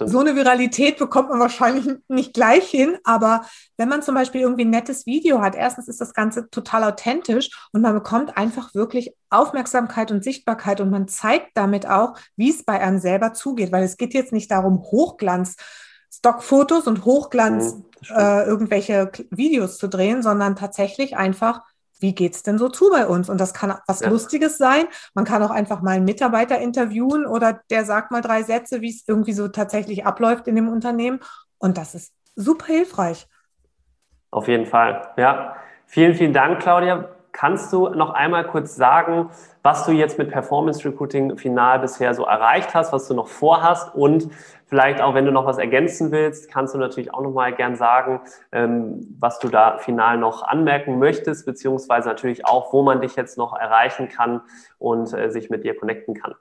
So 0.06 0.20
eine 0.20 0.36
Viralität 0.36 0.98
bekommt 0.98 1.30
man 1.30 1.40
wahrscheinlich 1.40 1.88
nicht 2.10 2.34
gleich 2.34 2.70
hin, 2.70 2.98
aber 3.06 3.46
wenn 3.78 3.88
man 3.88 4.02
zum 4.02 4.14
Beispiel 4.14 4.42
irgendwie 4.42 4.66
ein 4.66 4.70
nettes 4.70 5.06
Video 5.06 5.42
hat, 5.42 5.56
erstens 5.56 5.88
ist 5.88 6.02
das 6.02 6.14
Ganze 6.14 6.50
total 6.50 6.84
authentisch 6.84 7.50
und 7.72 7.82
man 7.82 7.94
bekommt 7.94 8.36
einfach 8.36 8.76
wirklich 8.76 9.14
Aufmerksamkeit 9.30 10.12
und 10.12 10.22
Sichtbarkeit 10.22 10.82
und 10.82 10.90
man 10.90 11.08
zeigt 11.08 11.52
damit 11.54 11.88
auch, 11.88 12.16
wie 12.36 12.50
es 12.50 12.66
bei 12.66 12.82
einem 12.82 13.00
selber 13.00 13.32
zugeht, 13.32 13.72
weil 13.72 13.84
es 13.84 13.96
geht 13.96 14.14
jetzt 14.14 14.34
nicht 14.34 14.52
darum, 14.52 14.82
Hochglanz 14.82 15.56
Stockfotos 16.12 16.88
und 16.88 17.06
Hochglanz 17.06 17.76
mhm, 17.76 17.86
äh, 18.16 18.44
irgendwelche 18.44 19.12
Videos 19.30 19.78
zu 19.78 19.88
drehen, 19.88 20.24
sondern 20.24 20.56
tatsächlich 20.56 21.16
einfach, 21.16 21.62
wie 22.00 22.16
geht's 22.16 22.44
denn 22.44 22.58
so 22.58 22.70
zu 22.70 22.90
bei 22.90 23.06
uns? 23.08 23.30
Und 23.30 23.40
das 23.40 23.54
kann 23.54 23.78
was 23.88 24.00
ja. 24.00 24.10
Lustiges 24.10 24.58
sein. 24.58 24.86
Man 25.14 25.26
kann 25.26 25.44
auch 25.44 25.52
einfach 25.52 25.82
mal 25.82 25.92
einen 25.92 26.06
Mitarbeiter 26.06 26.60
interviewen 26.60 27.26
oder 27.26 27.62
der 27.70 27.86
sagt 27.86 28.12
mal 28.12 28.22
drei 28.22 28.44
Sätze, 28.44 28.82
wie 28.82 28.90
es 28.90 29.08
irgendwie 29.08 29.34
so 29.34 29.48
tatsächlich 29.48 30.06
abläuft 30.06 30.48
in 30.48 30.56
dem 30.56 30.70
Unternehmen. 30.70 31.20
Und 31.58 31.78
das 31.78 31.96
ist 31.96 32.14
super 32.36 32.68
hilfreich. 32.68 33.28
Auf 34.32 34.48
jeden 34.48 34.66
Fall. 34.66 35.14
Ja. 35.18 35.56
Vielen, 35.86 36.14
vielen 36.16 36.34
Dank, 36.34 36.62
Claudia. 36.62 37.10
Kannst 37.32 37.72
du 37.72 37.90
noch 37.90 38.12
einmal 38.12 38.46
kurz 38.46 38.76
sagen, 38.76 39.30
was 39.64 39.86
du 39.86 39.92
jetzt 39.92 40.18
mit 40.18 40.30
Performance 40.30 40.84
Recruiting 40.88 41.38
final 41.38 41.80
bisher 41.80 42.14
so 42.14 42.26
erreicht 42.26 42.74
hast, 42.74 42.92
was 42.92 43.08
du 43.08 43.14
noch 43.14 43.28
vorhast 43.28 43.94
und 43.94 44.30
vielleicht 44.66 45.02
auch, 45.02 45.14
wenn 45.14 45.26
du 45.26 45.32
noch 45.32 45.46
was 45.46 45.58
ergänzen 45.58 46.12
willst, 46.12 46.52
kannst 46.52 46.74
du 46.74 46.78
natürlich 46.78 47.14
auch 47.14 47.22
noch 47.22 47.32
mal 47.32 47.54
gern 47.54 47.76
sagen, 47.76 48.22
ähm, 48.52 49.16
was 49.20 49.40
du 49.40 49.50
da 49.50 49.78
final 49.78 50.18
noch 50.18 50.44
anmerken 50.44 51.00
möchtest, 51.00 51.46
beziehungsweise 51.46 52.08
natürlich 52.08 52.46
auch, 52.46 52.74
wo 52.74 52.82
man 52.82 53.02
dich 53.02 53.16
jetzt 53.16 53.38
noch 53.38 53.54
erreichen 53.54 54.10
kann 54.10 54.42
und 54.78 55.14
äh, 55.14 55.30
sich 55.30 55.50
mit 55.50 55.64
dir 55.64 55.76
connecten 55.76 56.14
kann. 56.16 56.36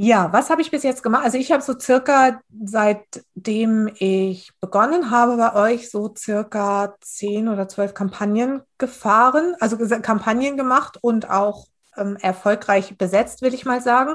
Ja, 0.00 0.32
was 0.32 0.48
habe 0.48 0.62
ich 0.62 0.70
bis 0.70 0.84
jetzt 0.84 1.02
gemacht? 1.02 1.24
Also 1.24 1.38
ich 1.38 1.50
habe 1.50 1.60
so 1.60 1.76
circa, 1.76 2.40
seitdem 2.64 3.90
ich 3.98 4.52
begonnen 4.60 5.10
habe 5.10 5.36
bei 5.36 5.54
euch, 5.54 5.90
so 5.90 6.14
circa 6.16 6.94
zehn 7.00 7.48
oder 7.48 7.66
zwölf 7.66 7.94
Kampagnen 7.94 8.62
gefahren, 8.78 9.56
also 9.58 9.76
Kampagnen 10.00 10.56
gemacht 10.56 10.98
und 11.00 11.28
auch 11.28 11.66
ähm, 11.96 12.16
erfolgreich 12.20 12.96
besetzt, 12.96 13.42
will 13.42 13.52
ich 13.52 13.64
mal 13.64 13.80
sagen. 13.80 14.14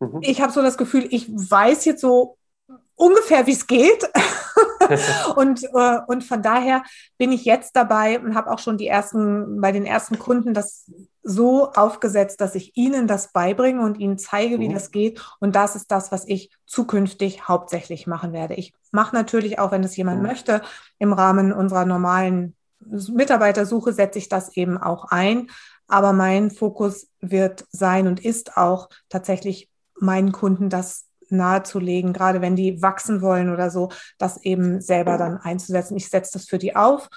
Mhm. 0.00 0.18
Ich 0.22 0.42
habe 0.42 0.52
so 0.52 0.60
das 0.60 0.76
Gefühl, 0.76 1.06
ich 1.10 1.28
weiß 1.30 1.84
jetzt 1.84 2.00
so 2.00 2.36
ungefähr, 2.96 3.46
wie 3.46 3.52
es 3.52 3.68
geht. 3.68 4.10
und, 5.36 5.62
äh, 5.62 5.98
und 6.08 6.24
von 6.24 6.42
daher 6.42 6.82
bin 7.16 7.30
ich 7.30 7.44
jetzt 7.44 7.76
dabei 7.76 8.18
und 8.18 8.34
habe 8.34 8.50
auch 8.50 8.58
schon 8.58 8.76
die 8.76 8.88
ersten, 8.88 9.60
bei 9.60 9.70
den 9.70 9.86
ersten 9.86 10.18
Kunden 10.18 10.52
das 10.52 10.90
so 11.22 11.72
aufgesetzt, 11.72 12.40
dass 12.40 12.54
ich 12.54 12.76
ihnen 12.76 13.06
das 13.06 13.32
beibringe 13.32 13.82
und 13.82 13.98
ihnen 13.98 14.18
zeige, 14.18 14.58
wie 14.58 14.68
mhm. 14.68 14.74
das 14.74 14.90
geht. 14.90 15.22
Und 15.40 15.54
das 15.54 15.76
ist 15.76 15.90
das, 15.90 16.10
was 16.10 16.26
ich 16.26 16.50
zukünftig 16.66 17.48
hauptsächlich 17.48 18.06
machen 18.06 18.32
werde. 18.32 18.54
Ich 18.54 18.74
mache 18.90 19.14
natürlich 19.14 19.58
auch, 19.58 19.70
wenn 19.70 19.84
es 19.84 19.96
jemand 19.96 20.20
mhm. 20.20 20.26
möchte, 20.26 20.62
im 20.98 21.12
Rahmen 21.12 21.52
unserer 21.52 21.84
normalen 21.84 22.56
Mitarbeitersuche 22.84 23.92
setze 23.92 24.18
ich 24.18 24.28
das 24.28 24.56
eben 24.56 24.78
auch 24.78 25.06
ein. 25.06 25.48
Aber 25.86 26.12
mein 26.12 26.50
Fokus 26.50 27.08
wird 27.20 27.66
sein 27.70 28.06
und 28.06 28.24
ist 28.24 28.56
auch 28.56 28.88
tatsächlich 29.08 29.70
meinen 30.00 30.32
Kunden 30.32 30.68
das 30.68 31.06
nahezulegen, 31.28 32.12
gerade 32.12 32.40
wenn 32.40 32.56
die 32.56 32.82
wachsen 32.82 33.22
wollen 33.22 33.50
oder 33.50 33.70
so, 33.70 33.90
das 34.18 34.42
eben 34.44 34.80
selber 34.80 35.16
dann 35.16 35.38
einzusetzen. 35.38 35.96
Ich 35.96 36.08
setze 36.08 36.34
das 36.34 36.46
für 36.46 36.58
die 36.58 36.76
auf, 36.76 37.08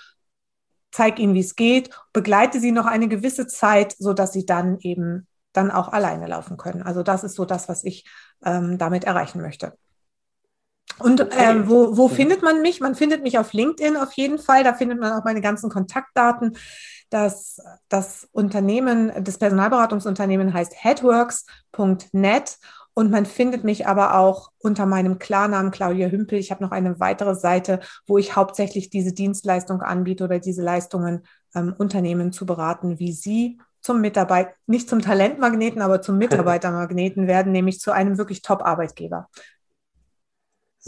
zeige 0.95 1.21
ihnen, 1.21 1.33
wie 1.33 1.41
es 1.41 1.55
geht, 1.55 1.89
begleite 2.13 2.59
sie 2.61 2.71
noch 2.71 2.85
eine 2.85 3.09
gewisse 3.09 3.47
Zeit, 3.47 3.95
so 3.99 4.13
dass 4.13 4.31
sie 4.31 4.45
dann 4.45 4.79
eben 4.79 5.27
dann 5.51 5.69
auch 5.69 5.89
alleine 5.89 6.27
laufen 6.27 6.55
können. 6.55 6.83
Also 6.83 7.03
das 7.03 7.23
ist 7.23 7.35
so 7.35 7.43
das, 7.43 7.67
was 7.67 7.83
ich 7.83 8.05
ähm, 8.45 8.77
damit 8.77 9.03
erreichen 9.03 9.41
möchte. 9.41 9.77
Und 10.99 11.19
äh, 11.19 11.67
wo, 11.67 11.97
wo 11.97 12.07
findet 12.07 12.41
man 12.41 12.61
mich? 12.61 12.79
Man 12.79 12.95
findet 12.95 13.23
mich 13.23 13.37
auf 13.37 13.51
LinkedIn 13.51 13.97
auf 13.97 14.13
jeden 14.13 14.39
Fall. 14.39 14.63
Da 14.63 14.73
findet 14.73 14.99
man 14.99 15.11
auch 15.11 15.25
meine 15.25 15.41
ganzen 15.41 15.69
Kontaktdaten. 15.69 16.57
Das, 17.09 17.59
das 17.89 18.29
Unternehmen, 18.31 19.11
das 19.21 19.37
Personalberatungsunternehmen 19.37 20.53
heißt 20.53 20.73
headworks.net 20.81 22.57
und 22.95 23.11
man 23.11 23.25
findet 23.25 23.65
mich 23.65 23.87
aber 23.87 24.17
auch 24.17 24.51
unter 24.57 24.85
meinem 24.85 25.19
Klarnamen 25.19 25.69
Claudia 25.69 26.07
Hümpel. 26.07 26.39
Ich 26.39 26.49
habe 26.49 26.63
noch 26.63 26.71
eine 26.71 26.99
weitere 26.99 27.35
Seite, 27.35 27.81
wo 28.07 28.17
ich 28.17 28.37
hauptsächlich 28.37 28.89
diese 28.89 29.13
Dienstleistung 29.13 29.81
anbiete 29.81 30.23
oder 30.23 30.39
diese 30.39 30.63
Leistungen 30.63 31.23
ähm, 31.53 31.75
Unternehmen 31.77 32.31
zu 32.31 32.45
beraten, 32.45 32.97
wie 32.97 33.11
sie 33.11 33.59
zum 33.81 33.99
Mitarbeiter, 33.99 34.53
nicht 34.65 34.89
zum 34.89 35.01
Talentmagneten, 35.01 35.81
aber 35.81 36.01
zum 36.01 36.17
Mitarbeitermagneten 36.19 37.27
werden, 37.27 37.51
nämlich 37.51 37.81
zu 37.81 37.91
einem 37.91 38.17
wirklich 38.17 38.41
Top-Arbeitgeber. 38.41 39.27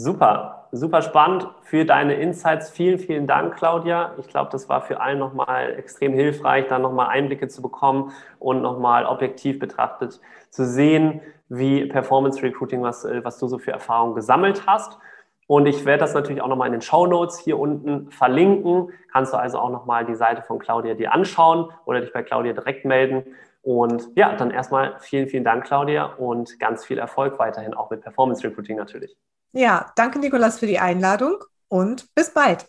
Super, 0.00 0.68
super 0.70 1.02
spannend 1.02 1.48
für 1.62 1.84
deine 1.84 2.14
Insights. 2.14 2.70
Vielen, 2.70 3.00
vielen 3.00 3.26
Dank, 3.26 3.56
Claudia. 3.56 4.14
Ich 4.18 4.28
glaube, 4.28 4.48
das 4.52 4.68
war 4.68 4.80
für 4.80 5.00
allen 5.00 5.18
nochmal 5.18 5.74
extrem 5.74 6.12
hilfreich, 6.12 6.66
da 6.68 6.78
nochmal 6.78 7.08
Einblicke 7.08 7.48
zu 7.48 7.62
bekommen 7.62 8.12
und 8.38 8.62
nochmal 8.62 9.06
objektiv 9.06 9.58
betrachtet 9.58 10.20
zu 10.50 10.64
sehen, 10.64 11.20
wie 11.48 11.86
Performance 11.86 12.40
Recruiting, 12.44 12.80
was, 12.80 13.04
äh, 13.04 13.24
was 13.24 13.40
du 13.40 13.48
so 13.48 13.58
für 13.58 13.72
Erfahrungen 13.72 14.14
gesammelt 14.14 14.68
hast. 14.68 15.00
Und 15.48 15.66
ich 15.66 15.84
werde 15.84 15.98
das 15.98 16.14
natürlich 16.14 16.42
auch 16.42 16.48
nochmal 16.48 16.68
in 16.68 16.74
den 16.74 16.82
Show 16.82 17.08
Notes 17.08 17.40
hier 17.40 17.58
unten 17.58 18.08
verlinken. 18.12 18.92
Kannst 19.10 19.32
du 19.32 19.36
also 19.36 19.58
auch 19.58 19.70
nochmal 19.70 20.06
die 20.06 20.14
Seite 20.14 20.42
von 20.42 20.60
Claudia 20.60 20.94
dir 20.94 21.12
anschauen 21.12 21.72
oder 21.86 22.00
dich 22.00 22.12
bei 22.12 22.22
Claudia 22.22 22.52
direkt 22.52 22.84
melden. 22.84 23.24
Und 23.62 24.10
ja, 24.14 24.36
dann 24.36 24.52
erstmal 24.52 25.00
vielen, 25.00 25.26
vielen 25.26 25.42
Dank, 25.42 25.64
Claudia, 25.64 26.04
und 26.04 26.60
ganz 26.60 26.84
viel 26.84 26.98
Erfolg 26.98 27.40
weiterhin 27.40 27.74
auch 27.74 27.90
mit 27.90 28.02
Performance 28.02 28.46
Recruiting 28.46 28.76
natürlich. 28.76 29.16
Ja, 29.52 29.92
danke, 29.96 30.18
Nikolas, 30.18 30.58
für 30.58 30.66
die 30.66 30.78
Einladung 30.78 31.44
und 31.68 32.14
bis 32.14 32.32
bald. 32.32 32.66